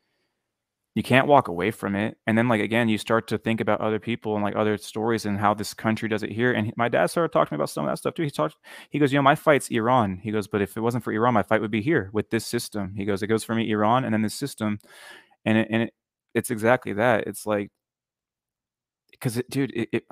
[0.95, 2.17] you can't walk away from it.
[2.27, 5.25] And then like again, you start to think about other people and like other stories
[5.25, 6.53] and how this country does it here.
[6.53, 8.25] And my dad started talking about some of that stuff too.
[8.25, 8.57] He talked,
[8.91, 10.19] he goes, you know, my fight's Iran.
[10.23, 12.45] He goes, but if it wasn't for Iran, my fight would be here with this
[12.47, 12.95] system.
[12.97, 14.81] He goes, it goes for me Iran and then this system,
[15.45, 15.95] and it, and it,
[16.35, 17.27] it's exactly that.
[17.27, 17.71] It's like
[19.13, 20.05] because it, dude, it, it,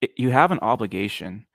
[0.00, 1.46] it you have an obligation,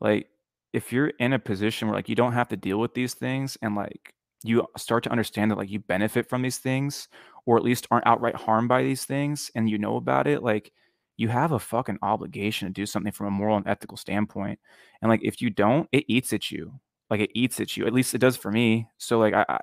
[0.00, 0.28] like
[0.72, 3.56] if you're in a position where like you don't have to deal with these things
[3.62, 7.08] and like you start to understand that like you benefit from these things
[7.46, 10.72] or at least aren't outright harmed by these things and you know about it like
[11.16, 14.58] you have a fucking obligation to do something from a moral and ethical standpoint
[15.02, 16.72] and like if you don't it eats at you
[17.10, 19.58] like it eats at you at least it does for me so like i, I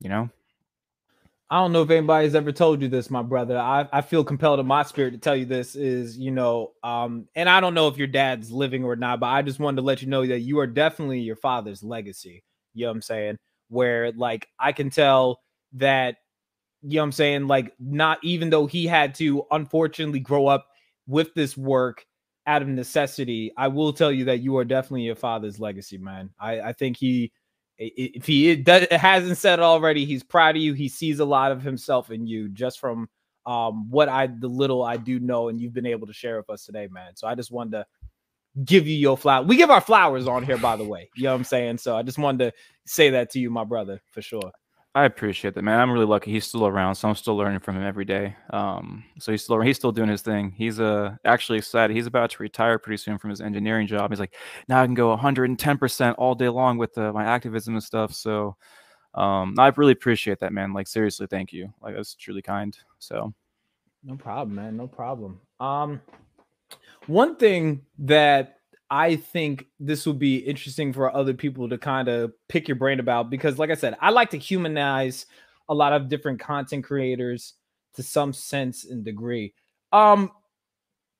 [0.00, 0.30] you know
[1.52, 3.58] I don't know if anybody's ever told you this, my brother.
[3.58, 7.26] I, I feel compelled in my spirit to tell you this is, you know, um,
[7.34, 9.82] and I don't know if your dad's living or not, but I just wanted to
[9.82, 12.44] let you know that you are definitely your father's legacy.
[12.72, 13.38] You know what I'm saying?
[13.68, 15.40] Where like I can tell
[15.74, 16.16] that,
[16.82, 17.46] you know I'm saying?
[17.46, 20.66] Like, not even though he had to unfortunately grow up
[21.06, 22.06] with this work
[22.46, 26.30] out of necessity, I will tell you that you are definitely your father's legacy, man.
[26.38, 27.32] I, I think he
[27.80, 30.74] if he does, hasn't said it already, he's proud of you.
[30.74, 33.08] He sees a lot of himself in you just from
[33.46, 36.50] um, what I the little I do know, and you've been able to share with
[36.50, 37.16] us today, man.
[37.16, 37.86] So I just wanted to
[38.64, 39.44] give you your flower.
[39.44, 41.08] We give our flowers on here, by the way.
[41.16, 41.78] You know what I'm saying?
[41.78, 44.52] So I just wanted to say that to you, my brother, for sure.
[44.92, 45.78] I appreciate that, man.
[45.78, 46.32] I'm really lucky.
[46.32, 48.34] He's still around, so I'm still learning from him every day.
[48.52, 50.50] Um, so he's still he's still doing his thing.
[50.50, 51.94] He's uh actually excited.
[51.94, 54.10] He's about to retire pretty soon from his engineering job.
[54.10, 54.34] He's like,
[54.68, 58.12] now I can go 110 percent all day long with uh, my activism and stuff.
[58.12, 58.56] So,
[59.14, 60.72] um, I really appreciate that, man.
[60.72, 61.72] Like seriously, thank you.
[61.80, 62.76] Like that's truly kind.
[62.98, 63.32] So,
[64.02, 64.76] no problem, man.
[64.76, 65.40] No problem.
[65.60, 66.00] Um,
[67.06, 68.59] one thing that
[68.90, 72.98] I think this will be interesting for other people to kind of pick your brain
[72.98, 75.26] about because, like I said, I like to humanize
[75.68, 77.54] a lot of different content creators
[77.94, 79.54] to some sense and degree.
[79.92, 80.32] Um,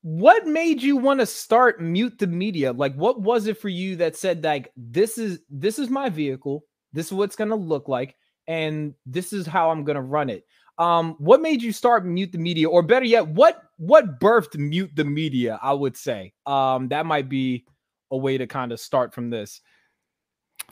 [0.01, 2.73] what made you want to start mute the media?
[2.73, 6.65] Like, what was it for you that said like this is this is my vehicle,
[6.91, 8.15] this is what's gonna look like,
[8.47, 10.45] and this is how I'm gonna run it?
[10.77, 14.91] Um, what made you start mute the media, or better yet, what what birthed mute
[14.95, 15.59] the media?
[15.61, 17.65] I would say um, that might be
[18.11, 19.61] a way to kind of start from this.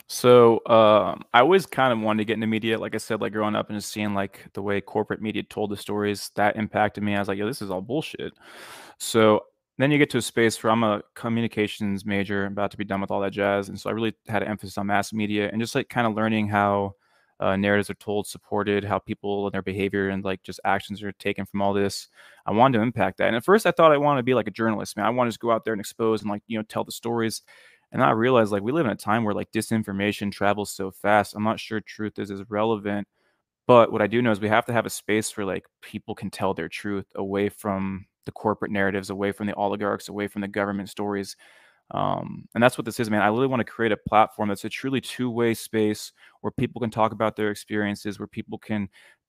[0.08, 2.78] So um, I always kind of wanted to get into media.
[2.78, 5.70] Like I said, like growing up and just seeing like the way corporate media told
[5.70, 7.14] the stories that impacted me.
[7.14, 8.32] I was like, yo, this is all bullshit.
[8.98, 9.44] So
[9.78, 13.00] then you get to a space where I'm a communications major, about to be done
[13.00, 15.60] with all that jazz, and so I really had an emphasis on mass media and
[15.60, 16.96] just like kind of learning how
[17.40, 21.12] uh, narratives are told, supported, how people and their behavior and like just actions are
[21.12, 22.08] taken from all this.
[22.46, 23.28] I wanted to impact that.
[23.28, 25.06] And at first, I thought I wanted to be like a journalist, man.
[25.06, 26.92] I want to just go out there and expose and like you know tell the
[26.92, 27.42] stories.
[27.92, 31.34] And I realized like we live in a time where like disinformation travels so fast.
[31.34, 33.08] I'm not sure truth is as relevant.
[33.66, 36.14] But what I do know is we have to have a space where like people
[36.14, 40.42] can tell their truth away from the corporate narratives, away from the oligarchs, away from
[40.42, 41.36] the government stories.
[41.92, 43.22] Um, and that's what this is, man.
[43.22, 46.90] I really want to create a platform that's a truly two-way space where people can
[46.90, 48.88] talk about their experiences, where people can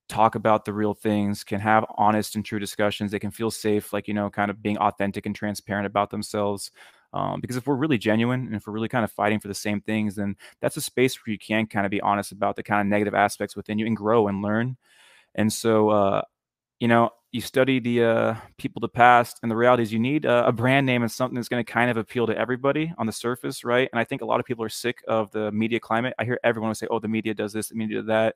[0.10, 3.12] talk about the real things, can have honest and true discussions.
[3.12, 6.72] They can feel safe, like you know, kind of being authentic and transparent about themselves.
[7.14, 9.54] Um, because if we're really genuine and if we're really kind of fighting for the
[9.54, 12.64] same things, then that's a space where you can kind of be honest about the
[12.64, 14.78] kind of negative aspects within you and grow and learn.
[15.36, 16.22] And so, uh,
[16.80, 20.26] you know, you study the uh, people the past, and the reality is you need
[20.26, 23.06] a, a brand name and something that's going to kind of appeal to everybody on
[23.06, 23.90] the surface, right?
[23.94, 26.14] And I think a lot of people are sick of the media climate.
[26.20, 28.36] I hear everyone say, "Oh, the media does this, the media does that."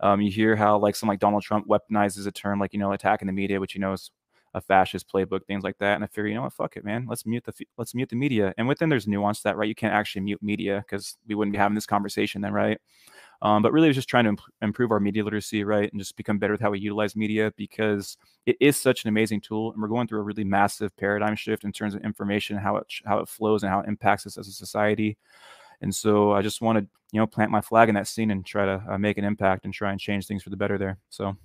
[0.00, 2.92] Um, you hear how like some like Donald Trump weaponizes a term like you know
[2.92, 4.10] attacking the media, which you know is
[4.54, 5.94] a fascist playbook, things like that.
[5.96, 7.06] And I figure, you know what, fuck it, man.
[7.08, 8.54] Let's mute the let's mute the media.
[8.58, 9.68] And within there's nuance to that, right?
[9.68, 12.78] You can't actually mute media because we wouldn't be having this conversation then, right?
[13.42, 16.00] Um, but really, it was just trying to imp- improve our media literacy, right, and
[16.00, 18.16] just become better with how we utilize media because
[18.46, 21.64] it is such an amazing tool, and we're going through a really massive paradigm shift
[21.64, 24.48] in terms of information, how it how it flows, and how it impacts us as
[24.48, 25.16] a society.
[25.82, 28.44] And so, I just want to you know plant my flag in that scene and
[28.44, 30.98] try to uh, make an impact and try and change things for the better there.
[31.10, 31.36] So.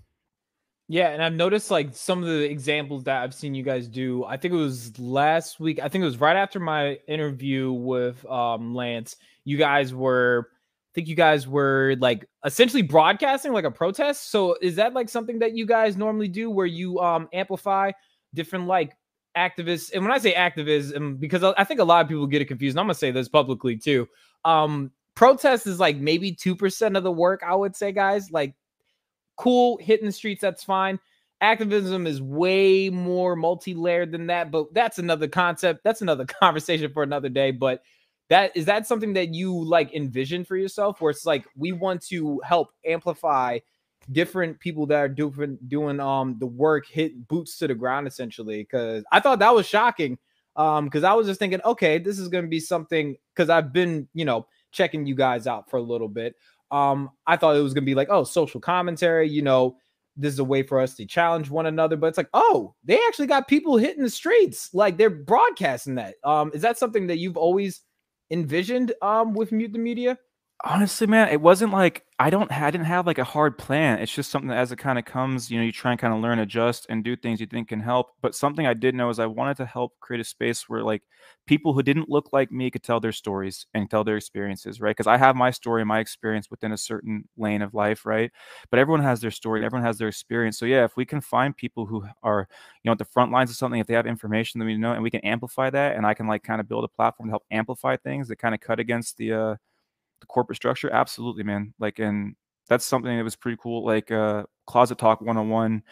[0.88, 4.26] Yeah, and I've noticed like some of the examples that I've seen you guys do.
[4.26, 5.80] I think it was last week.
[5.80, 9.16] I think it was right after my interview with um, Lance.
[9.46, 10.50] You guys were
[10.94, 14.32] think you guys were like essentially broadcasting like a protest.
[14.32, 17.92] So is that like something that you guys normally do where you um amplify
[18.34, 18.96] different like
[19.38, 19.92] activists?
[19.94, 22.78] And when I say activism, because I think a lot of people get it confused,
[22.78, 24.08] I'm gonna say this publicly too.
[24.44, 28.32] Um, protest is like maybe two percent of the work, I would say, guys.
[28.32, 28.56] Like
[29.42, 31.00] cool, hitting the streets, that's fine.
[31.42, 35.84] Activism is way more multi-layered than that, but that's another concept.
[35.84, 37.50] That's another conversation for another day.
[37.50, 37.82] But
[38.32, 42.02] that is that something that you like envision for yourself where it's like we want
[42.02, 43.60] to help amplify
[44.10, 48.64] different people that are doing doing um the work hit boots to the ground essentially?
[48.64, 50.18] Because i thought that was shocking
[50.56, 53.74] um because i was just thinking okay this is going to be something because i've
[53.74, 56.36] been you know checking you guys out for a little bit.
[56.72, 59.76] Um i thought it was going to be like oh social commentary you know
[60.16, 62.98] this is a way for us to challenge one another but it's like oh they
[63.08, 66.16] actually got people hitting the streets like they're broadcasting that.
[66.24, 67.82] Um is that something that you've always
[68.32, 70.18] envisioned um with Mute the Media?
[70.64, 73.97] Honestly, man, it wasn't like I don't I didn't have like a hard plan.
[73.97, 76.14] It's just something that as it kind of comes, you know, you try and kind
[76.14, 78.09] of learn, adjust, and do things you think can help.
[78.22, 81.01] But something I did know is I wanted to help create a space where like
[81.47, 84.91] people who didn't look like me could tell their stories and tell their experiences, right?
[84.95, 88.32] Because I have my story, my experience within a certain lane of life, right?
[88.70, 90.59] But everyone has their story, everyone has their experience.
[90.59, 92.47] So yeah, if we can find people who are,
[92.84, 94.93] you know, at the front lines of something, if they have information that we know,
[94.93, 97.32] and we can amplify that, and I can like kind of build a platform to
[97.32, 99.55] help amplify things that kind of cut against the uh
[100.22, 102.36] the corporate structure absolutely man like and
[102.70, 105.84] that's something that was pretty cool like uh closet talk 101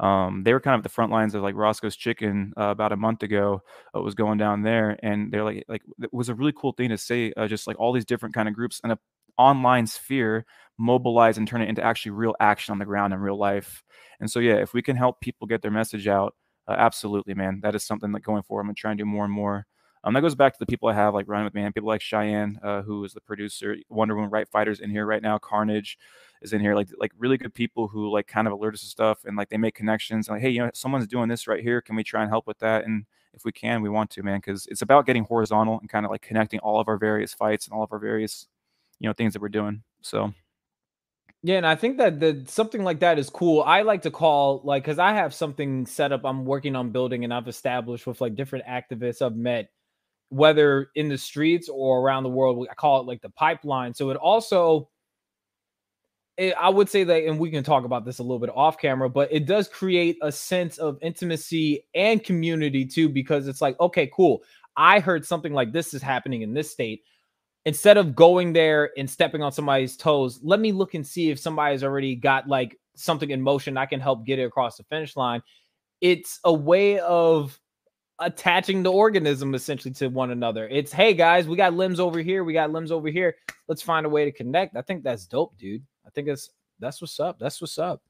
[0.00, 2.96] um, they were kind of the front lines of like Roscoe's Chicken uh, about a
[2.96, 3.62] month ago.
[3.96, 6.88] Uh, was going down there, and they're like, like it was a really cool thing
[6.88, 7.32] to say.
[7.36, 8.98] Uh, just like all these different kind of groups, and a,
[9.38, 10.44] online sphere
[10.78, 13.82] mobilize and turn it into actually real action on the ground in real life.
[14.20, 16.34] And so, yeah, if we can help people get their message out,
[16.68, 19.24] uh, absolutely, man, that is something that going forward, I'm gonna try and do more
[19.24, 19.66] and more.
[20.04, 22.60] Um, that goes back to the people I have like me, and people like Cheyenne,
[22.62, 25.98] uh, who is the producer, Wonder Woman Right Fighters in here right now, Carnage
[26.42, 28.86] is in here, like like really good people who like kind of alert us to
[28.86, 31.62] stuff and like they make connections and like, hey, you know, someone's doing this right
[31.62, 31.80] here.
[31.80, 32.84] Can we try and help with that?
[32.84, 36.04] And if we can, we want to, man, because it's about getting horizontal and kind
[36.04, 38.46] of like connecting all of our various fights and all of our various,
[39.00, 39.82] you know, things that we're doing.
[40.02, 40.34] So
[41.42, 43.62] yeah, and I think that the something like that is cool.
[43.62, 47.22] I like to call like because I have something set up I'm working on building
[47.22, 49.70] and I've established with like different activists I've met,
[50.34, 52.66] whether in the streets or around the world.
[52.70, 53.94] I call it like the pipeline.
[53.94, 54.88] So it also,
[56.36, 58.78] it, I would say that, and we can talk about this a little bit off
[58.78, 63.78] camera, but it does create a sense of intimacy and community too, because it's like,
[63.80, 64.42] okay, cool.
[64.76, 67.02] I heard something like this is happening in this state
[67.64, 71.38] instead of going there and stepping on somebody's toes, let me look and see if
[71.38, 73.78] somebody's already got like something in motion.
[73.78, 75.42] I can help get it across the finish line.
[76.00, 77.58] It's a way of
[78.18, 80.68] attaching the organism essentially to one another.
[80.68, 83.36] It's hey guys, we got limbs over here, we got limbs over here.
[83.68, 84.76] Let's find a way to connect.
[84.76, 85.82] I think that's dope, dude.
[86.06, 87.38] I think it's that's what's up.
[87.38, 88.02] That's what's up.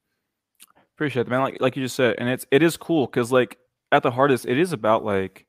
[0.95, 1.41] Appreciate it, man.
[1.41, 3.57] Like like you just said, and it's it is cool because like
[3.91, 5.45] at the hardest, it is about like,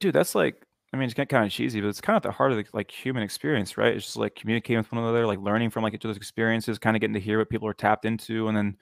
[0.00, 2.32] dude, that's like I mean, it's kind of cheesy, but it's kind of at the
[2.32, 3.94] heart of the like human experience, right?
[3.94, 6.96] It's just like communicating with one another, like learning from like each other's experiences, kind
[6.96, 8.76] of getting to hear what people are tapped into, and then,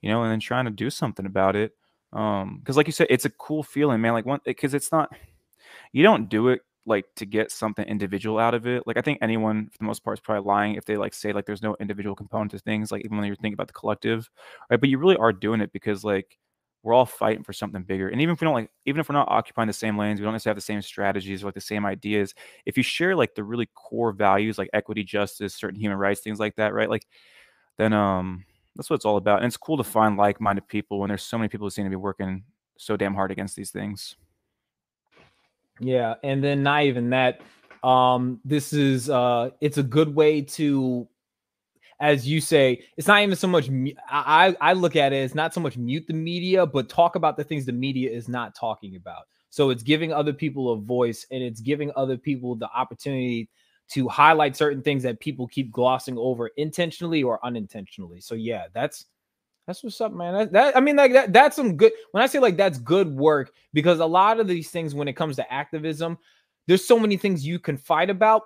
[0.00, 1.72] you know, and then trying to do something about it.
[2.16, 4.14] Um, because like you said, it's a cool feeling, man.
[4.14, 5.10] Like one, because it's not,
[5.92, 8.84] you don't do it like to get something individual out of it.
[8.86, 11.32] Like I think anyone for the most part is probably lying if they like say
[11.32, 14.30] like there's no individual component to things, like even when you're thinking about the collective,
[14.70, 14.80] right?
[14.80, 16.38] But you really are doing it because like
[16.82, 18.08] we're all fighting for something bigger.
[18.08, 20.24] And even if we don't like, even if we're not occupying the same lanes, we
[20.24, 22.34] don't necessarily have the same strategies or like the same ideas.
[22.66, 26.38] If you share like the really core values like equity, justice, certain human rights, things
[26.38, 26.88] like that, right?
[26.90, 27.06] Like
[27.78, 28.44] then um
[28.76, 29.38] that's what it's all about.
[29.38, 31.90] And it's cool to find like-minded people when there's so many people who seem to
[31.90, 32.44] be working
[32.76, 34.16] so damn hard against these things.
[35.80, 37.40] Yeah, and then not even that.
[37.82, 41.08] Um, this is uh it's a good way to
[41.98, 43.70] as you say, it's not even so much.
[44.08, 47.36] I I look at it as not so much mute the media, but talk about
[47.36, 49.24] the things the media is not talking about.
[49.50, 53.48] So it's giving other people a voice, and it's giving other people the opportunity
[53.88, 58.20] to highlight certain things that people keep glossing over intentionally or unintentionally.
[58.20, 59.06] So yeah, that's
[59.66, 60.34] that's what's up, man.
[60.34, 61.92] That, that I mean, like that that's some good.
[62.12, 65.14] When I say like that's good work, because a lot of these things, when it
[65.14, 66.18] comes to activism,
[66.66, 68.42] there's so many things you can fight about,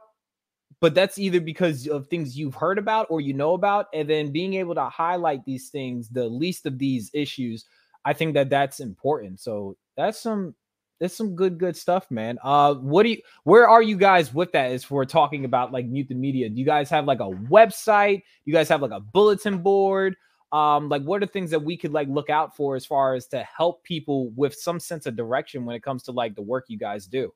[0.80, 4.32] but that's either because of things you've heard about or you know about and then
[4.32, 7.64] being able to highlight these things the least of these issues
[8.05, 10.55] i think that that's important so that's some
[11.01, 12.38] that's some good good stuff man.
[12.42, 15.90] Uh what do you where are you guys with that as we're talking about like
[15.90, 16.48] the media?
[16.48, 18.22] Do you guys have like a website?
[18.44, 20.16] You guys have like a bulletin board?
[20.53, 23.26] Um like what are things that we could like look out for as far as
[23.28, 26.66] to help people with some sense of direction when it comes to like the work
[26.68, 27.32] you guys do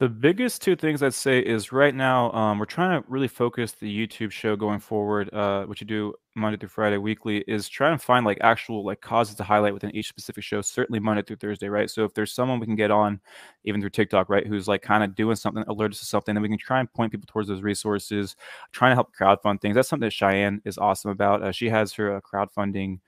[0.00, 3.72] the biggest two things I'd say is right now, um, we're trying to really focus
[3.72, 7.98] the YouTube show going forward, uh, which you do Monday through Friday weekly, is trying
[7.98, 11.36] to find like actual like causes to highlight within each specific show, certainly Monday through
[11.36, 11.90] Thursday, right?
[11.90, 13.20] So if there's someone we can get on,
[13.64, 16.48] even through TikTok, right, who's like kind of doing something, alerted to something, then we
[16.48, 18.36] can try and point people towards those resources,
[18.72, 19.74] trying to help crowdfund things.
[19.74, 21.42] That's something that Cheyenne is awesome about.
[21.42, 23.00] Uh, she has her uh, crowdfunding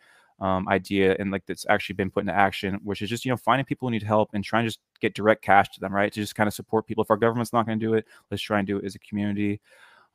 [0.42, 3.36] um, idea and like that's actually been put into action, which is just you know
[3.36, 6.12] finding people who need help and trying to just get direct cash to them, right?
[6.12, 7.04] To just kind of support people.
[7.04, 8.98] If our government's not going to do it, let's try and do it as a
[8.98, 9.60] community.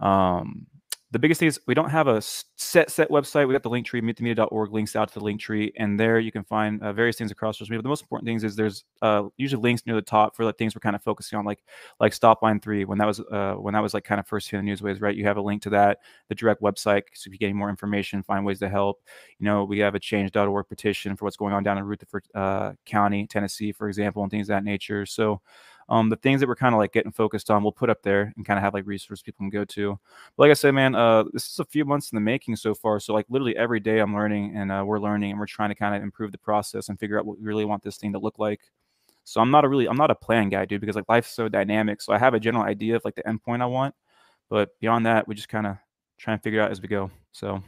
[0.01, 0.67] Um,
[1.11, 3.47] the biggest thing is we don't have a set set website.
[3.47, 6.33] We got the link tree, mutethemedia.org links out to the link tree, and there you
[6.33, 7.79] can find uh, various things across social media.
[7.79, 10.57] But the most important things is there's uh, usually links near the top for like
[10.57, 11.63] things we're kind of focusing on, like
[12.01, 14.51] like Stop Line Three when that was uh, when that was like kind of first
[14.51, 15.15] in the newsways, right?
[15.15, 18.21] You have a link to that, the direct website, so if you're getting more information,
[18.21, 19.01] find ways to help.
[19.39, 22.73] You know, we have a Change.org petition for what's going on down in Rutherford uh,
[22.85, 25.05] County, Tennessee, for example, and things of that nature.
[25.05, 25.41] So
[25.89, 28.33] um, the things that we're kind of like getting focused on, we'll put up there
[28.35, 29.97] and kind of have like resources people can go to.
[30.35, 32.73] But like I said, man, uh, this is a few months in the making so
[32.73, 32.99] far.
[32.99, 35.75] So like literally every day I'm learning and uh, we're learning and we're trying to
[35.75, 38.19] kind of improve the process and figure out what we really want this thing to
[38.19, 38.61] look like.
[39.23, 41.49] So I'm not a really I'm not a plan guy, dude, because like life's so
[41.49, 42.01] dynamic.
[42.01, 43.95] So I have a general idea of like the endpoint I want,
[44.49, 45.77] but beyond that, we just kind of
[46.17, 47.11] try and figure out as we go.
[47.31, 47.61] So.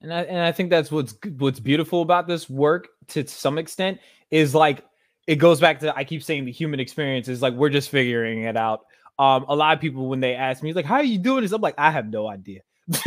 [0.00, 3.98] And I, and I think that's what's what's beautiful about this work to some extent
[4.30, 4.84] is like
[5.28, 8.44] it goes back to I keep saying the human experience is like we're just figuring
[8.44, 8.86] it out.
[9.18, 11.52] Um, a lot of people when they ask me, like, "How are you doing this?"
[11.52, 12.60] I'm like, "I have no idea."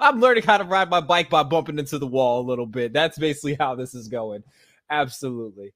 [0.00, 2.94] I'm learning how to ride my bike by bumping into the wall a little bit.
[2.94, 4.42] That's basically how this is going.
[4.88, 5.74] Absolutely.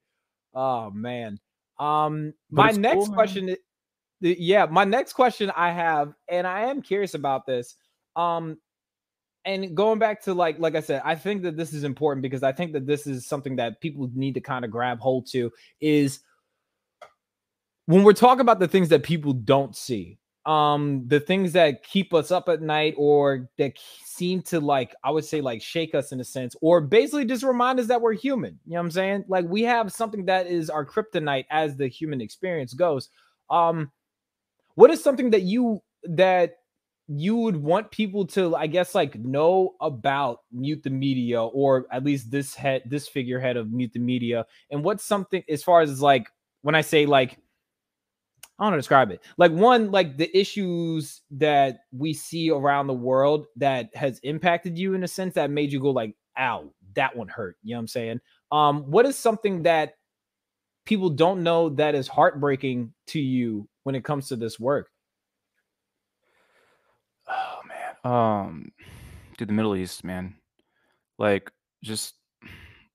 [0.55, 1.39] Oh man.
[1.78, 3.59] Um, my next cool, question is
[4.20, 7.76] yeah, my next question I have, and I am curious about this.
[8.16, 8.57] Um,
[9.47, 12.42] and going back to like like I said, I think that this is important because
[12.42, 15.53] I think that this is something that people need to kind of grab hold to
[15.80, 16.20] is
[17.86, 22.12] when we're talking about the things that people don't see, um, the things that keep
[22.12, 23.74] us up at night or that
[24.05, 27.44] seem to like, I would say like shake us in a sense, or basically just
[27.44, 28.59] remind us that we're human.
[28.66, 29.24] You know what I'm saying?
[29.28, 33.09] Like we have something that is our kryptonite as the human experience goes.
[33.49, 33.92] Um,
[34.74, 36.57] what is something that you that
[37.09, 42.04] you would want people to i guess like know about mute the media or at
[42.04, 46.02] least this head this figurehead of mute the media and what's something as far as
[46.02, 46.28] like
[46.62, 47.38] when i say like
[48.59, 52.94] i don't know describe it like one like the issues that we see around the
[52.94, 57.14] world that has impacted you in a sense that made you go like ow that
[57.14, 59.94] one hurt you know what i'm saying um what is something that
[60.86, 64.88] people don't know that is heartbreaking to you when it comes to this work?
[67.28, 67.86] Oh man.
[68.05, 68.72] Um
[69.36, 70.34] dude, the Middle East, man.
[71.18, 71.51] Like
[71.82, 72.14] just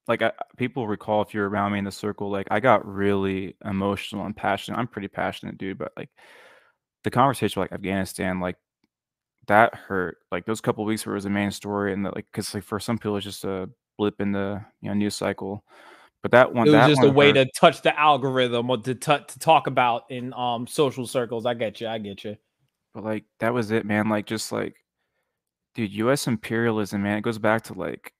[0.08, 3.56] like I, people recall if you're around me in the circle, like I got really
[3.64, 4.78] emotional and passionate.
[4.78, 6.10] I'm pretty passionate, dude, but like
[7.04, 8.58] the conversation like Afghanistan, like
[9.47, 10.18] that hurt.
[10.32, 12.64] Like those couple weeks where it was the main story, and that like because like
[12.64, 15.64] for some people it's just a blip in the you know news cycle.
[16.22, 17.34] But that one, it was just a way hurt.
[17.34, 21.45] to touch the algorithm or to t- to talk about in um social circles.
[21.45, 21.88] I get you.
[21.88, 22.38] I get you.
[22.93, 24.10] But like that was it, man.
[24.10, 24.76] Like just like,
[25.76, 26.28] dude, U.S.
[26.28, 27.17] imperialism, man.
[27.17, 28.13] It goes back to like,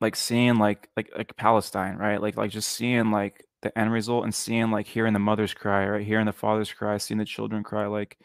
[0.00, 2.20] like seeing like like like Palestine, right?
[2.20, 5.86] Like like just seeing like the end result and seeing like hearing the mothers cry,
[5.88, 6.06] right?
[6.06, 8.18] Hearing the fathers cry, seeing the children cry, like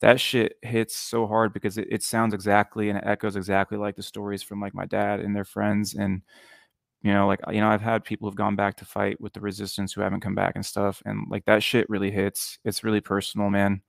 [0.00, 3.96] that shit hits so hard because it, it sounds exactly and it echoes exactly like
[3.96, 6.22] the stories from like my dad and their friends and
[7.02, 9.40] you know like you know i've had people who've gone back to fight with the
[9.40, 13.00] resistance who haven't come back and stuff and like that shit really hits it's really
[13.00, 13.82] personal man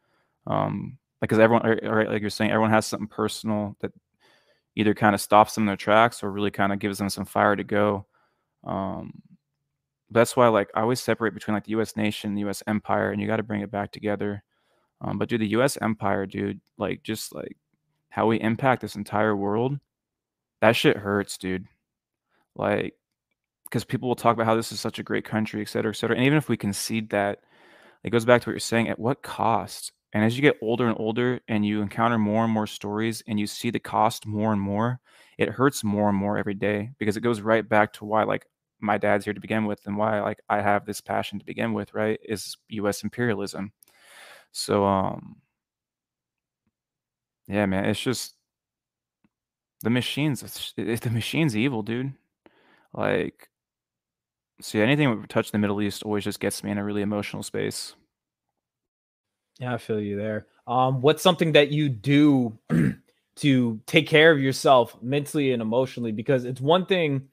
[0.48, 3.92] um because everyone right like you're saying everyone has something personal that
[4.76, 7.26] either kind of stops them in their tracks or really kind of gives them some
[7.26, 8.06] fire to go
[8.66, 9.22] um
[10.12, 13.22] that's why like i always separate between like the us nation the us empire and
[13.22, 14.44] you got to bring it back together
[15.02, 17.58] um but dude the us empire dude like just like
[18.10, 19.80] how we impact this entire world
[20.62, 21.66] that shit hurts dude
[22.56, 22.96] like
[23.66, 25.96] because people will talk about how this is such a great country, et cetera, et
[25.96, 26.16] cetera.
[26.16, 27.40] And even if we concede that,
[28.04, 29.92] it goes back to what you're saying at what cost?
[30.16, 33.40] And as you get older and older and you encounter more and more stories and
[33.40, 35.02] you see the cost more and more,
[35.38, 38.48] it hurts more and more every day because it goes right back to why, like,
[38.82, 41.74] my dad's here to begin with and why, like, I have this passion to begin
[41.74, 42.20] with, right?
[42.24, 43.74] Is US imperialism.
[44.54, 45.38] So, um,
[47.48, 48.36] yeah, man, it's just
[49.84, 52.14] the machines, it, the machine's evil, dude.
[52.94, 53.50] Like,
[54.62, 57.44] See, anything that touch the Middle East always just gets me in a really emotional
[57.44, 57.96] space.
[59.60, 60.48] Yeah, I feel you there.
[60.68, 62.58] Um, what's something that you do
[63.38, 66.12] to take care of yourself mentally and emotionally?
[66.12, 67.28] Because it's one thing,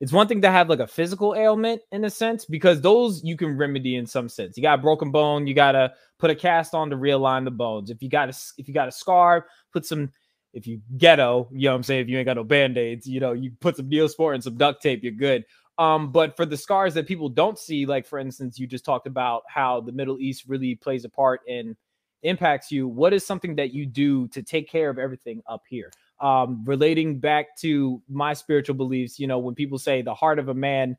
[0.00, 3.36] it's one thing to have like a physical ailment in a sense, because those you
[3.36, 4.56] can remedy in some sense.
[4.56, 7.90] You got a broken bone, you gotta put a cast on to realign the bones.
[7.90, 10.10] If you got a if you got a scar, put some
[10.54, 13.20] if you ghetto, you know what I'm saying, if you ain't got no band-aids, you
[13.20, 15.44] know, you put some Neosporin and some duct tape, you're good.
[15.78, 19.06] Um, but for the scars that people don't see, like for instance, you just talked
[19.06, 21.76] about how the Middle East really plays a part in
[22.22, 22.88] impacts you.
[22.88, 25.92] What is something that you do to take care of everything up here?
[26.20, 30.48] Um, relating back to my spiritual beliefs, you know, when people say the heart of
[30.48, 30.96] a man,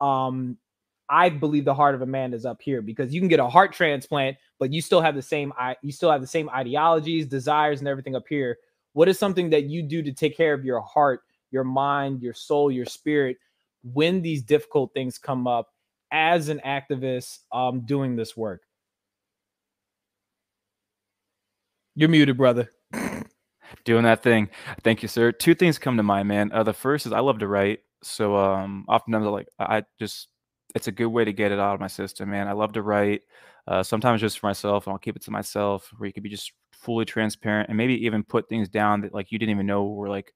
[0.00, 0.56] um,
[1.08, 3.48] I believe the heart of a man is up here because you can get a
[3.48, 5.52] heart transplant, but you still have the same
[5.82, 8.58] you still have the same ideologies, desires, and everything up here.
[8.92, 12.34] What is something that you do to take care of your heart, your mind, your
[12.34, 13.38] soul, your spirit?
[13.82, 15.68] When these difficult things come up
[16.12, 18.62] as an activist um, doing this work?
[21.94, 22.70] You're muted, brother.
[23.84, 24.48] Doing that thing.
[24.82, 25.32] Thank you, sir.
[25.32, 26.50] Two things come to mind, man.
[26.52, 27.80] Uh, the first is I love to write.
[28.02, 30.28] So um, oftentimes I like I just
[30.74, 32.48] it's a good way to get it out of my system, man.
[32.48, 33.22] I love to write.
[33.66, 36.28] Uh, sometimes just for myself, and I'll keep it to myself, where you can be
[36.28, 39.84] just fully transparent and maybe even put things down that like you didn't even know
[39.84, 40.32] were like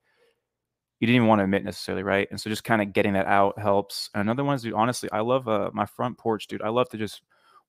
[1.05, 2.27] you didn't even want to admit necessarily, right?
[2.31, 4.09] And so just kind of getting that out helps.
[4.15, 6.63] And another one is, dude, honestly, I love uh, my front porch, dude.
[6.63, 7.21] I love to just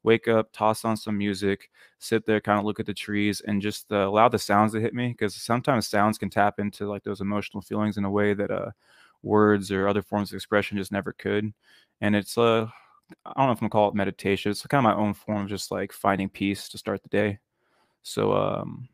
[0.03, 1.69] wake up, toss on some music,
[1.99, 4.79] sit there, kind of look at the trees, and just uh, allow the sounds to
[4.79, 8.33] hit me because sometimes sounds can tap into like those emotional feelings in a way
[8.33, 8.71] that uh,
[9.21, 11.53] words or other forms of expression just never could.
[11.99, 12.67] And it's uh,
[13.25, 14.49] I don't know if I'm gonna call it meditation.
[14.49, 17.39] It's kind of my own form of just like finding peace to start the day.
[18.01, 18.87] So um,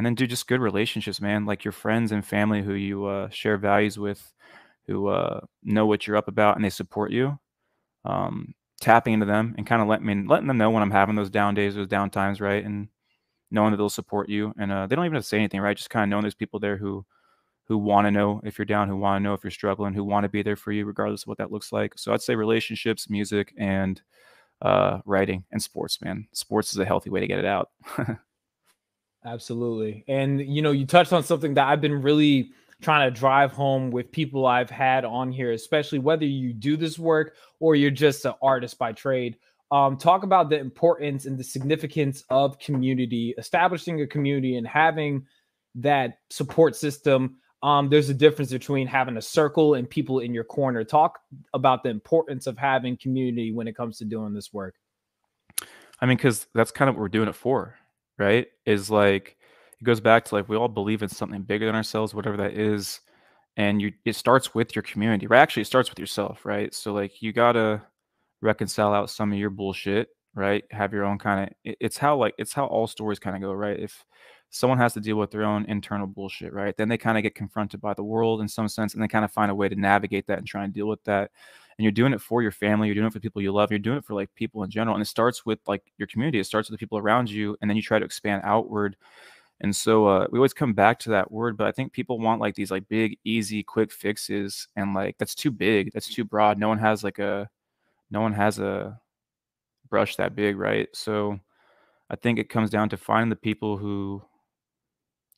[0.00, 1.44] and then do just good relationships, man.
[1.44, 4.32] Like your friends and family who you uh, share values with,
[4.86, 7.38] who uh, know what you're up about and they support you.
[8.06, 11.16] Um, tapping into them and kind of letting me letting them know when I'm having
[11.16, 12.64] those down days, those down times, right?
[12.64, 12.88] And
[13.50, 14.54] knowing that they'll support you.
[14.58, 15.76] And uh, they don't even have to say anything, right?
[15.76, 17.04] Just kind of knowing there's people there who
[17.66, 20.02] who want to know if you're down, who want to know if you're struggling, who
[20.02, 21.92] want to be there for you, regardless of what that looks like.
[21.98, 24.00] So I'd say relationships, music, and
[24.62, 26.26] uh, writing and sports, man.
[26.32, 27.68] Sports is a healthy way to get it out.
[29.24, 30.04] Absolutely.
[30.08, 33.90] And you know, you touched on something that I've been really trying to drive home
[33.90, 38.24] with people I've had on here, especially whether you do this work or you're just
[38.24, 39.36] an artist by trade.
[39.70, 45.26] Um, talk about the importance and the significance of community, establishing a community and having
[45.76, 47.36] that support system.
[47.62, 50.82] Um, there's a difference between having a circle and people in your corner.
[50.82, 51.20] Talk
[51.52, 54.74] about the importance of having community when it comes to doing this work.
[56.00, 57.76] I mean, because that's kind of what we're doing it for,
[58.20, 58.48] right?
[58.66, 59.36] Is like
[59.80, 62.54] it goes back to like we all believe in something bigger than ourselves, whatever that
[62.54, 63.00] is.
[63.56, 65.40] And you it starts with your community, right?
[65.40, 66.74] Actually, it starts with yourself, right?
[66.74, 67.82] So like you gotta
[68.42, 70.64] reconcile out some of your bullshit, right?
[70.70, 73.42] Have your own kind of it, it's how like it's how all stories kind of
[73.42, 73.78] go, right?
[73.80, 74.04] If
[74.50, 76.76] someone has to deal with their own internal bullshit, right?
[76.76, 79.24] Then they kind of get confronted by the world in some sense and they kind
[79.24, 81.30] of find a way to navigate that and try and deal with that
[81.80, 83.78] and you're doing it for your family you're doing it for people you love you're
[83.78, 86.44] doing it for like people in general and it starts with like your community it
[86.44, 88.96] starts with the people around you and then you try to expand outward
[89.62, 92.40] and so uh, we always come back to that word, but I think people want
[92.40, 96.58] like these like big, easy, quick fixes, and like that's too big, that's too broad.
[96.58, 97.48] No one has like a,
[98.10, 98.98] no one has a
[99.90, 100.88] brush that big, right?
[100.94, 101.38] So
[102.08, 104.22] I think it comes down to finding the people who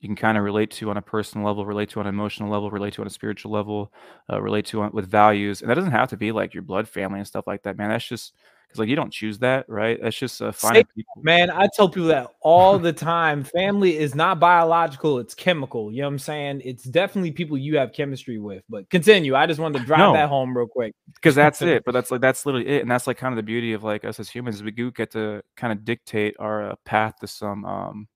[0.03, 2.50] you can kind of relate to on a personal level, relate to on an emotional
[2.50, 3.92] level, relate to on a spiritual level,
[4.30, 6.88] uh, relate to on, with values, and that doesn't have to be like your blood
[6.88, 7.88] family and stuff like that, man.
[7.88, 8.34] That's just
[8.66, 9.96] because like you don't choose that, right?
[10.03, 11.22] That's just uh, finding people.
[11.22, 13.44] Man, I tell people that all the time.
[13.44, 15.92] Family is not biological; it's chemical.
[15.92, 16.62] You know what I'm saying?
[16.64, 18.64] It's definitely people you have chemistry with.
[18.68, 19.36] But continue.
[19.36, 21.84] I just wanted to drive no, that home real quick because that's it.
[21.86, 24.05] But that's like that's literally it, and that's like kind of the beauty of like
[24.05, 24.64] us as humans.
[24.64, 28.09] We do get to kind of dictate our uh, path to some um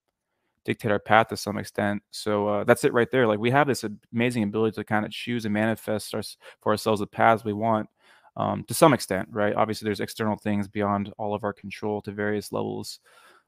[0.66, 2.02] dictate our path to some extent.
[2.10, 3.26] So uh, that's it right there.
[3.26, 6.22] Like we have this amazing ability to kind of choose and manifest our,
[6.60, 7.88] for ourselves the paths we want
[8.36, 9.54] um, to some extent, right?
[9.54, 12.98] Obviously, there's external things beyond all of our control to various levels.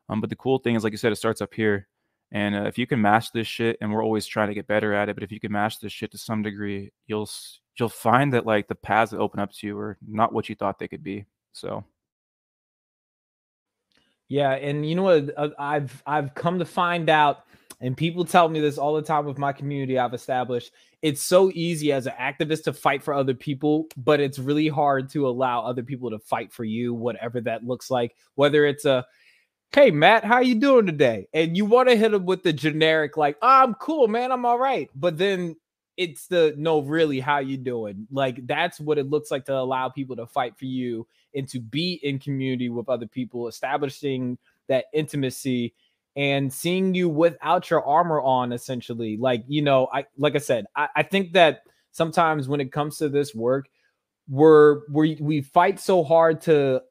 [0.09, 1.89] Um, but the cool thing is, like you said, it starts up here.
[2.33, 4.95] And uh, if you can master this shit, and we're always trying to get better
[4.95, 7.29] at it, but if you can master this shit to some degree, you'll
[7.79, 10.55] you'll find that like the paths that open up to you are not what you
[10.55, 11.27] thought they could be.
[11.53, 11.85] So.
[14.29, 15.31] Yeah, and you know what?
[15.37, 17.45] Uh, I've I've come to find out
[17.81, 20.73] and people tell me this all the time with my community I've established.
[21.01, 25.09] It's so easy as an activist to fight for other people, but it's really hard
[25.11, 28.17] to allow other people to fight for you, whatever that looks like.
[28.35, 29.07] Whether it's a
[29.73, 31.29] hey Matt, how you doing today?
[31.33, 34.45] And you want to hit them with the generic like, oh, I'm cool, man, I'm
[34.45, 34.91] all right.
[34.95, 35.57] But then
[35.97, 38.07] it's the no, really, how you doing?
[38.11, 41.61] Like that's what it looks like to allow people to fight for you and to
[41.61, 45.75] be in community with other people, establishing that intimacy
[46.17, 49.17] and seeing you without your armor on essentially.
[49.17, 51.63] Like you know i like i said i, I think that
[51.93, 53.69] sometimes when it comes to this work
[54.29, 56.83] we're we we fight so hard to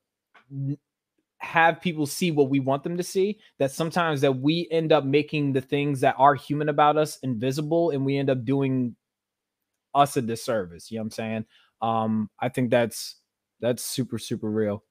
[1.40, 5.06] have people see what we want them to see that sometimes that we end up
[5.06, 8.96] making the things that are human about us invisible and we end up doing
[9.94, 11.46] us a disservice you know what i'm saying?
[11.82, 13.18] Um i think that's
[13.60, 14.84] that's super super real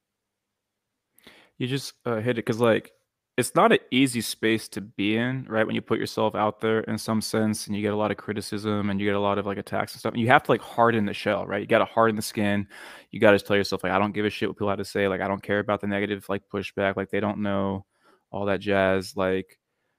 [1.58, 2.92] you just uh, hit it because like
[3.36, 5.66] it's not an easy space to be in, right?
[5.66, 8.16] When you put yourself out there in some sense and you get a lot of
[8.16, 10.16] criticism and you get a lot of like attacks and stuff.
[10.16, 11.60] You have to like harden the shell, right?
[11.60, 12.66] You got to harden the skin.
[13.10, 14.86] You got to tell yourself, like, I don't give a shit what people have to
[14.86, 15.06] say.
[15.06, 16.96] Like, I don't care about the negative like pushback.
[16.96, 17.84] Like, they don't know
[18.30, 19.14] all that jazz.
[19.16, 19.58] Like,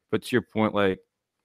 [0.10, 1.00] but to your point, like,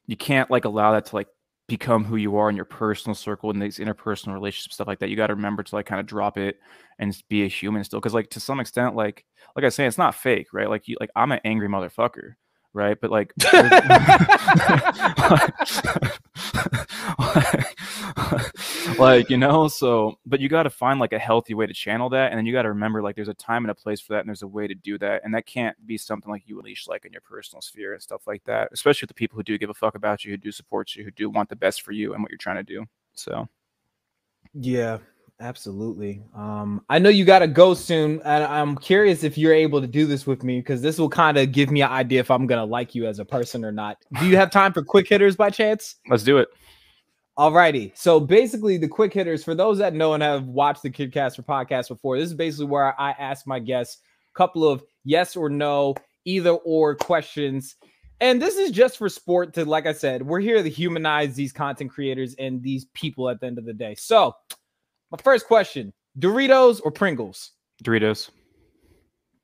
[0.07, 1.28] you can't like allow that to like
[1.68, 5.10] become who you are in your personal circle and these interpersonal relationships stuff like that
[5.10, 6.59] you got to remember to like kind of drop it
[6.98, 9.24] and be a human still because like to some extent like
[9.56, 10.68] like i say it's not fake right?
[10.68, 12.34] Like you like i'm an angry motherfucker
[12.74, 12.98] right?
[13.01, 13.32] But like
[18.98, 22.09] like you know so but you got to find like a healthy way to channel
[22.09, 24.12] that and then you got to remember like there's a time and a place for
[24.12, 26.59] that and there's a way to do that and that can't be something like you
[26.59, 29.43] unleash like in your personal sphere and stuff like that especially with the people who
[29.43, 31.82] do give a fuck about you who do support you who do want the best
[31.82, 33.48] for you and what you're trying to do so
[34.55, 34.98] yeah
[35.43, 36.23] Absolutely.
[36.36, 39.89] Um, I know you got to go soon, and I'm curious if you're able to
[39.89, 42.47] do this with me because this will kind of give me an idea if I'm
[42.47, 43.98] gonna like you as a person or not.
[44.20, 45.97] Do you have time for quick hitters by chance?
[46.09, 46.48] Let's do it.
[47.39, 47.97] Alrighty.
[47.97, 51.43] So basically, the quick hitters for those that know and have watched the Kid Casper
[51.43, 54.03] podcast before, this is basically where I ask my guests
[54.35, 55.95] a couple of yes or no,
[56.25, 57.77] either or questions.
[58.21, 61.53] And this is just for sport to, like I said, we're here to humanize these
[61.53, 63.95] content creators and these people at the end of the day.
[63.95, 64.35] So
[65.11, 67.53] my first question Doritos or Pringles?
[67.83, 68.31] Doritos.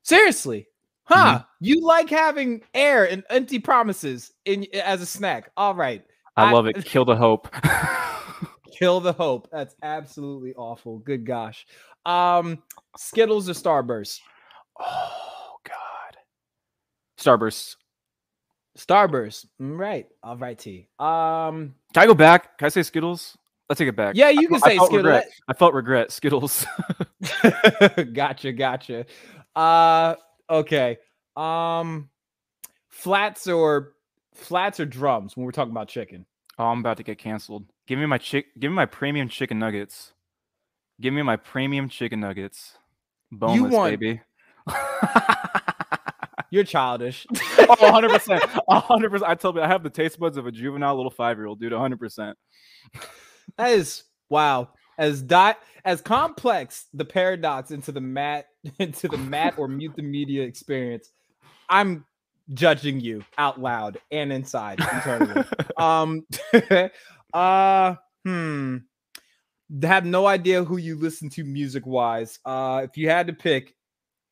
[0.03, 0.67] Seriously.
[1.03, 1.39] Huh.
[1.39, 1.43] Mm-hmm.
[1.59, 5.51] You like having air and empty promises in as a snack.
[5.57, 6.03] All right.
[6.39, 6.85] I, I love it.
[6.85, 7.53] Kill the hope.
[8.79, 9.49] kill the hope.
[9.51, 10.99] That's absolutely awful.
[10.99, 11.67] Good gosh.
[12.05, 12.63] Um
[12.97, 14.19] Skittles or Starburst?
[14.79, 16.17] Oh god.
[17.17, 17.75] Starburst.
[18.77, 19.47] Starburst.
[19.61, 20.07] Mm, right.
[20.23, 20.87] All right, T.
[20.97, 22.57] Um Can I go back?
[22.57, 23.37] Can I say Skittles?
[23.67, 24.15] Let's take it back.
[24.15, 24.97] Yeah, you can I, say I Skittles.
[24.97, 25.29] Regret.
[25.47, 26.11] I felt regret.
[26.11, 26.65] Skittles.
[28.13, 29.05] gotcha, gotcha.
[29.55, 30.15] Uh
[30.49, 30.97] okay.
[31.35, 32.09] Um
[32.87, 33.93] flats or
[34.33, 36.25] flats or drums when we're talking about chicken.
[36.59, 37.65] Oh, I'm about to get canceled.
[37.87, 40.11] Give me my chick give me my premium chicken nuggets.
[41.01, 42.77] Give me my premium chicken nuggets.
[43.31, 43.91] Boneless, want...
[43.91, 44.21] baby.
[46.51, 47.25] You're childish.
[47.31, 48.39] oh, 100%.
[48.69, 49.23] 100%.
[49.23, 52.33] I told you I have the taste buds of a juvenile little 5-year-old, dude, 100%.
[53.57, 54.69] That is wow.
[54.99, 58.45] As dot as complex the paradox into the mat
[58.79, 61.09] into the mat or mute the media experience.
[61.67, 62.05] I'm
[62.53, 65.43] judging you out loud and inside internally.
[65.77, 66.25] um
[67.33, 67.95] uh
[68.25, 68.77] hmm
[69.83, 72.39] have no idea who you listen to music wise.
[72.45, 73.75] Uh if you had to pick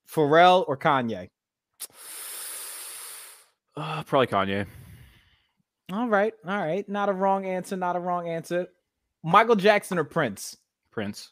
[0.09, 1.29] Pharrell or Kanye.
[3.75, 4.65] Uh, probably Kanye.
[5.91, 6.87] All right, all right.
[6.89, 7.77] Not a wrong answer.
[7.77, 8.67] Not a wrong answer.
[9.23, 10.57] Michael Jackson or Prince?
[10.91, 11.31] Prince.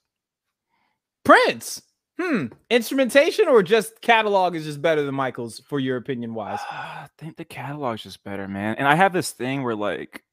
[1.24, 1.82] Prince.
[2.20, 2.46] Hmm.
[2.70, 6.60] Instrumentation or just catalog is just better than Michael's for your opinion wise?
[6.72, 8.76] I think the catalog's just better, man.
[8.76, 10.24] And I have this thing where like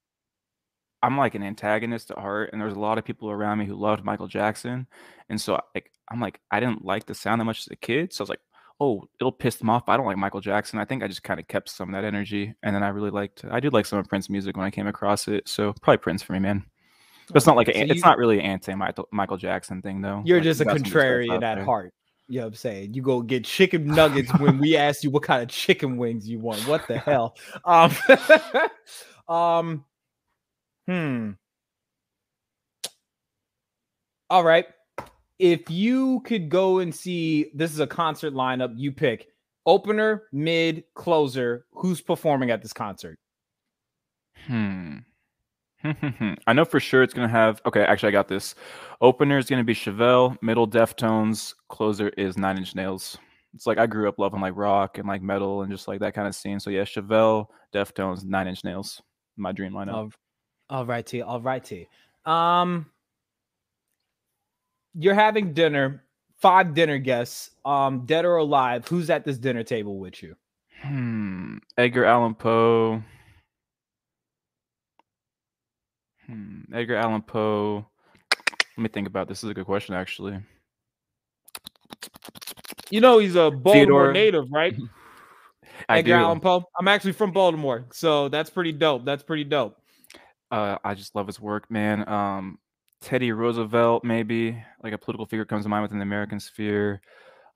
[1.02, 3.74] I'm like an antagonist at heart, and there's a lot of people around me who
[3.74, 4.86] loved Michael Jackson,
[5.28, 8.12] and so like I'm like I didn't like the sound that much as a kid,
[8.12, 8.40] so I was like,
[8.78, 9.88] oh, it'll piss them off.
[9.88, 10.78] I don't like Michael Jackson.
[10.78, 13.10] I think I just kind of kept some of that energy, and then I really
[13.10, 15.98] liked I did like some of Prince music when I came across it, so probably
[15.98, 16.64] Prince for me, man.
[17.28, 20.22] But it's not like a, so it's not really an anti Michael Jackson thing though.
[20.24, 21.92] You're like, just a contrarian at heart.
[22.28, 22.94] You know what I'm saying?
[22.94, 26.38] You go get chicken nuggets when we ask you what kind of chicken wings you
[26.38, 26.66] want.
[26.66, 27.36] What the hell?
[27.64, 27.94] Um,
[29.34, 29.84] um
[30.86, 31.30] hmm.
[34.30, 34.66] All right.
[35.38, 39.28] If you could go and see this is a concert lineup, you pick
[39.66, 41.66] opener, mid, closer.
[41.72, 43.18] Who's performing at this concert?
[44.46, 44.98] Hmm.
[46.46, 47.60] I know for sure it's going to have.
[47.66, 48.54] Okay, actually, I got this.
[49.00, 50.36] Opener is going to be Chevelle.
[50.42, 51.54] Middle Deftones.
[51.68, 53.18] Closer is Nine Inch Nails.
[53.54, 56.14] It's like I grew up loving like rock and like metal and just like that
[56.14, 56.58] kind of scene.
[56.60, 59.02] So yeah, Chevelle, Deftones, Nine Inch Nails.
[59.36, 59.94] My dream lineup.
[59.94, 60.10] All,
[60.70, 61.22] all right, T.
[61.22, 61.88] All right, T.
[62.24, 62.86] Um,
[64.94, 66.04] you're having dinner.
[66.38, 67.50] Five dinner guests.
[67.64, 68.86] Um, dead or alive.
[68.88, 70.34] Who's at this dinner table with you?
[70.82, 71.58] Hmm.
[71.78, 73.02] Edgar Allan Poe.
[76.32, 76.74] Hmm.
[76.74, 77.86] Edgar Allan Poe.
[78.76, 79.38] Let me think about this.
[79.40, 79.44] this.
[79.44, 80.40] is a good question, actually.
[82.90, 84.12] You know he's a Baltimore Theodore.
[84.12, 84.74] native, right?
[85.88, 86.14] I Edgar do.
[86.14, 86.64] Allan Poe.
[86.78, 89.04] I'm actually from Baltimore, so that's pretty dope.
[89.04, 89.76] That's pretty dope.
[90.50, 92.08] Uh, I just love his work, man.
[92.08, 92.58] Um,
[93.00, 97.00] Teddy Roosevelt, maybe like a political figure comes to mind within the American sphere.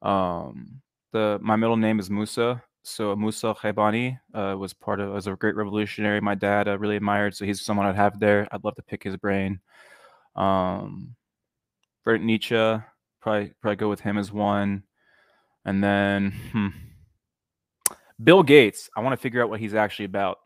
[0.03, 0.81] Um,
[1.13, 5.35] the my middle name is Musa, so Musa Khiabani uh, was part of was a
[5.35, 6.21] great revolutionary.
[6.21, 8.47] My dad uh, really admired, so he's someone I'd have there.
[8.53, 9.61] I'd love to pick his brain.
[10.37, 11.17] Um,
[12.05, 12.55] Bert Nietzsche,
[13.21, 14.85] probably probably go with him as one,
[15.65, 16.69] and then hmm,
[18.23, 18.89] Bill Gates.
[18.97, 20.39] I want to figure out what he's actually about.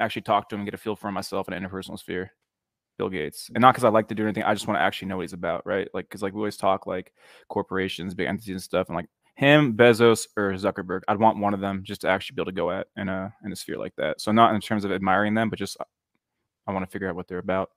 [0.00, 2.32] Actually, talk to him and get a feel for myself in an interpersonal sphere.
[2.96, 4.44] Bill Gates, and not because I like to do anything.
[4.44, 5.88] I just want to actually know what he's about, right?
[5.92, 7.12] Like, because like we always talk like
[7.48, 11.00] corporations, big entities, and stuff, and like him, Bezos, or Zuckerberg.
[11.08, 13.32] I'd want one of them just to actually be able to go at in a
[13.44, 14.20] in a sphere like that.
[14.20, 15.84] So not in terms of admiring them, but just uh,
[16.66, 17.70] I want to figure out what they're about.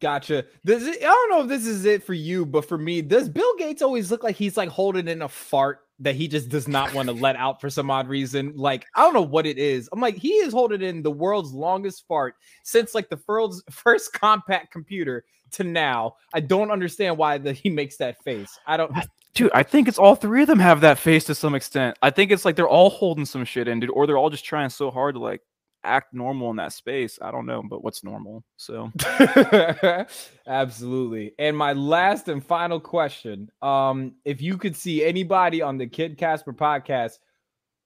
[0.00, 0.44] Gotcha.
[0.64, 3.28] Does it, I don't know if this is it for you, but for me, does
[3.28, 6.66] Bill Gates always look like he's like holding in a fart that he just does
[6.66, 8.52] not want to let out for some odd reason?
[8.56, 9.88] Like, I don't know what it is.
[9.92, 12.34] I'm like, he is holding in the world's longest fart
[12.64, 16.14] since like the world's first compact computer to now.
[16.32, 18.58] I don't understand why that he makes that face.
[18.66, 18.92] I don't
[19.34, 21.98] Dude, I think it's all three of them have that face to some extent.
[22.00, 24.44] I think it's like they're all holding some shit in, dude, or they're all just
[24.44, 25.40] trying so hard to like
[25.82, 27.18] act normal in that space.
[27.20, 28.44] I don't know, but what's normal?
[28.56, 28.92] So
[30.46, 31.32] absolutely.
[31.38, 36.16] And my last and final question: um, if you could see anybody on the Kid
[36.16, 37.18] Casper podcast,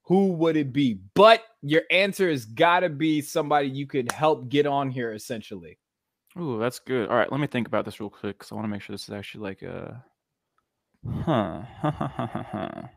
[0.03, 1.01] who would it be?
[1.15, 5.79] But your answer has got to be somebody you could help get on here, essentially.
[6.39, 7.09] Ooh, that's good.
[7.09, 8.95] All right, let me think about this real quick because I want to make sure
[8.95, 10.05] this is actually like a
[11.05, 11.65] Huh.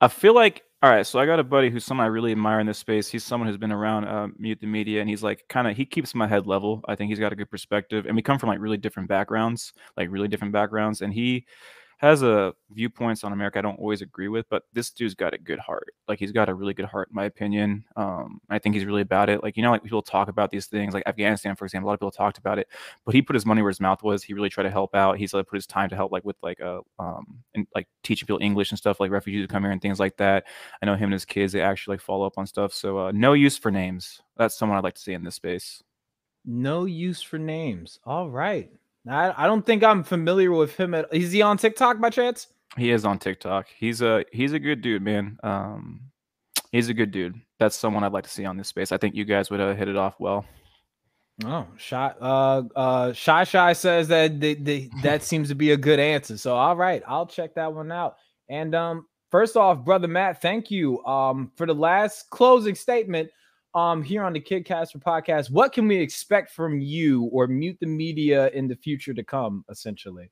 [0.00, 1.06] I feel like all right.
[1.06, 3.08] So I got a buddy who's someone I really admire in this space.
[3.08, 5.86] He's someone who's been around uh, mute the media, and he's like kind of he
[5.86, 6.82] keeps my head level.
[6.86, 9.72] I think he's got a good perspective, and we come from like really different backgrounds,
[9.96, 11.00] like really different backgrounds.
[11.00, 11.46] And he,
[11.98, 15.38] has a viewpoints on America I don't always agree with, but this dude's got a
[15.38, 15.94] good heart.
[16.08, 17.84] Like he's got a really good heart, in my opinion.
[17.96, 19.42] Um, I think he's really about it.
[19.42, 21.88] Like you know, like people talk about these things, like Afghanistan, for example.
[21.88, 22.68] A lot of people talked about it,
[23.06, 24.22] but he put his money where his mouth was.
[24.22, 25.16] He really tried to help out.
[25.16, 27.88] He's like put his time to help, like with like a uh, um, and like
[28.02, 30.44] teaching people English and stuff, like refugees who come here and things like that.
[30.82, 31.52] I know him and his kids.
[31.54, 32.74] They actually like follow up on stuff.
[32.74, 34.20] So uh, no use for names.
[34.36, 35.82] That's someone I'd like to see in this space.
[36.44, 37.98] No use for names.
[38.04, 38.70] All right.
[39.08, 42.48] I, I don't think I'm familiar with him at is he on TikTok by chance?
[42.76, 43.68] He is on TikTok.
[43.76, 45.38] He's a he's a good dude, man.
[45.42, 46.00] Um
[46.72, 47.40] he's a good dude.
[47.58, 48.92] That's someone I'd like to see on this space.
[48.92, 50.44] I think you guys would uh, hit it off well.
[51.44, 55.76] Oh, shy uh uh shy shy says that the, the that seems to be a
[55.76, 56.36] good answer.
[56.36, 58.16] So all right, I'll check that one out.
[58.48, 63.30] And um first off, brother Matt, thank you um for the last closing statement
[63.76, 65.50] um here on the Kid Casper podcast.
[65.50, 69.64] What can we expect from you or mute the media in the future to come,
[69.68, 70.30] essentially?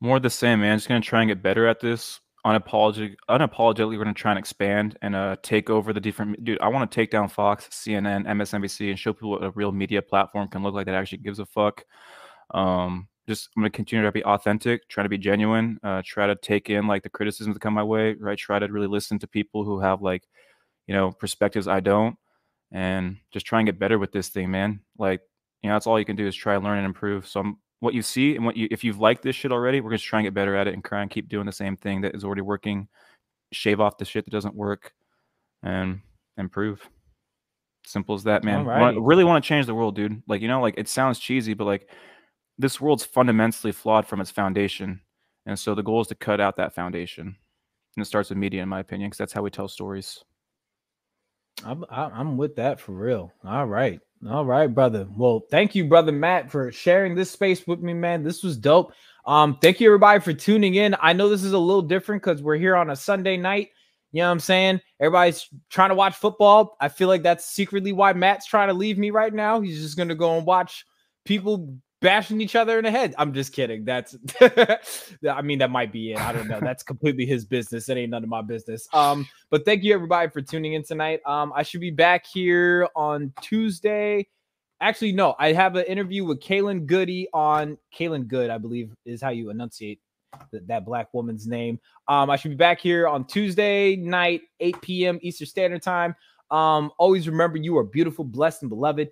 [0.00, 0.76] More the same, man.
[0.76, 2.20] Just gonna try and get better at this.
[2.44, 6.44] Unapologetic, unapologetically, we're gonna try and expand and uh, take over the different.
[6.44, 9.72] Dude, I want to take down Fox, CNN, MSNBC, and show people what a real
[9.72, 11.84] media platform can look like that actually gives a fuck.
[12.52, 16.34] Um, just I'm gonna continue to be authentic, try to be genuine, uh, try to
[16.34, 18.38] take in like the criticisms that come my way, right?
[18.38, 20.24] Try to really listen to people who have like
[20.86, 22.16] you know, perspectives I don't,
[22.72, 24.80] and just try and get better with this thing, man.
[24.98, 25.20] Like,
[25.62, 27.26] you know, that's all you can do is try, learn, and improve.
[27.26, 29.92] So I'm, what you see and what you, if you've liked this shit already, we're
[29.92, 32.00] just trying to get better at it and try and keep doing the same thing
[32.00, 32.88] that is already working.
[33.52, 34.92] Shave off the shit that doesn't work,
[35.62, 36.00] and
[36.36, 36.88] improve.
[37.84, 38.68] Simple as that, man.
[38.68, 40.20] I really want to change the world, dude.
[40.26, 41.88] Like, you know, like it sounds cheesy, but like
[42.58, 45.00] this world's fundamentally flawed from its foundation.
[45.46, 47.26] And so the goal is to cut out that foundation.
[47.96, 50.24] And it starts with media, in my opinion, because that's how we tell stories.
[51.64, 53.32] I'm I'm with that for real.
[53.44, 54.00] All right.
[54.28, 55.06] All right, brother.
[55.16, 58.22] Well, thank you, brother Matt, for sharing this space with me, man.
[58.22, 58.92] This was dope.
[59.26, 60.96] Um, thank you everybody for tuning in.
[61.00, 63.70] I know this is a little different because we're here on a Sunday night.
[64.12, 64.80] You know what I'm saying?
[65.00, 66.76] Everybody's trying to watch football.
[66.80, 69.60] I feel like that's secretly why Matt's trying to leave me right now.
[69.60, 70.86] He's just gonna go and watch
[71.24, 71.76] people
[72.06, 73.16] bashing each other in the head.
[73.18, 73.84] I'm just kidding.
[73.84, 76.20] That's I mean that might be it.
[76.20, 76.60] I don't know.
[76.60, 77.88] That's completely his business.
[77.88, 78.86] It ain't none of my business.
[78.92, 81.18] Um, but thank you everybody for tuning in tonight.
[81.26, 84.28] Um, I should be back here on Tuesday.
[84.80, 89.20] Actually, no, I have an interview with Kaylin Goody on Kaylin Good, I believe is
[89.20, 90.00] how you enunciate
[90.52, 91.80] that, that black woman's name.
[92.06, 95.18] Um, I should be back here on Tuesday night, 8 p.m.
[95.22, 96.14] Eastern Standard Time.
[96.52, 99.08] Um, always remember you are beautiful, blessed, and beloved.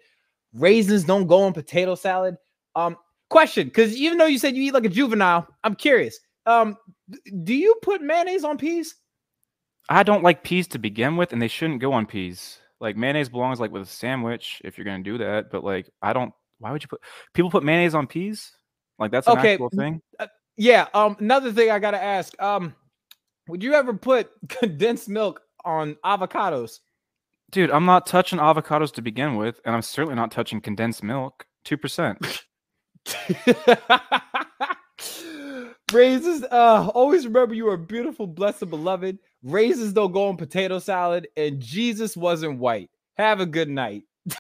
[0.52, 2.36] Raisins don't go in potato salad.
[2.76, 2.96] Um,
[3.30, 6.18] question, because even though you said you eat like a juvenile, I'm curious.
[6.46, 6.76] Um,
[7.42, 8.94] do you put mayonnaise on peas?
[9.88, 12.58] I don't like peas to begin with, and they shouldn't go on peas.
[12.80, 15.50] Like mayonnaise belongs like with a sandwich if you're gonna do that.
[15.50, 16.32] But like, I don't.
[16.58, 17.00] Why would you put
[17.32, 18.52] people put mayonnaise on peas?
[18.98, 19.54] Like that's an okay.
[19.54, 20.00] actual thing.
[20.18, 20.26] Uh,
[20.56, 20.86] yeah.
[20.94, 21.16] Um.
[21.18, 22.40] Another thing I gotta ask.
[22.42, 22.74] Um.
[23.48, 26.78] Would you ever put condensed milk on avocados?
[27.50, 31.46] Dude, I'm not touching avocados to begin with, and I'm certainly not touching condensed milk.
[31.64, 32.43] Two percent.
[35.92, 39.18] Raisins, uh, always remember you are beautiful, blessed, and beloved.
[39.42, 42.90] Raisins don't go on potato salad, and Jesus wasn't white.
[43.16, 44.04] Have a good night.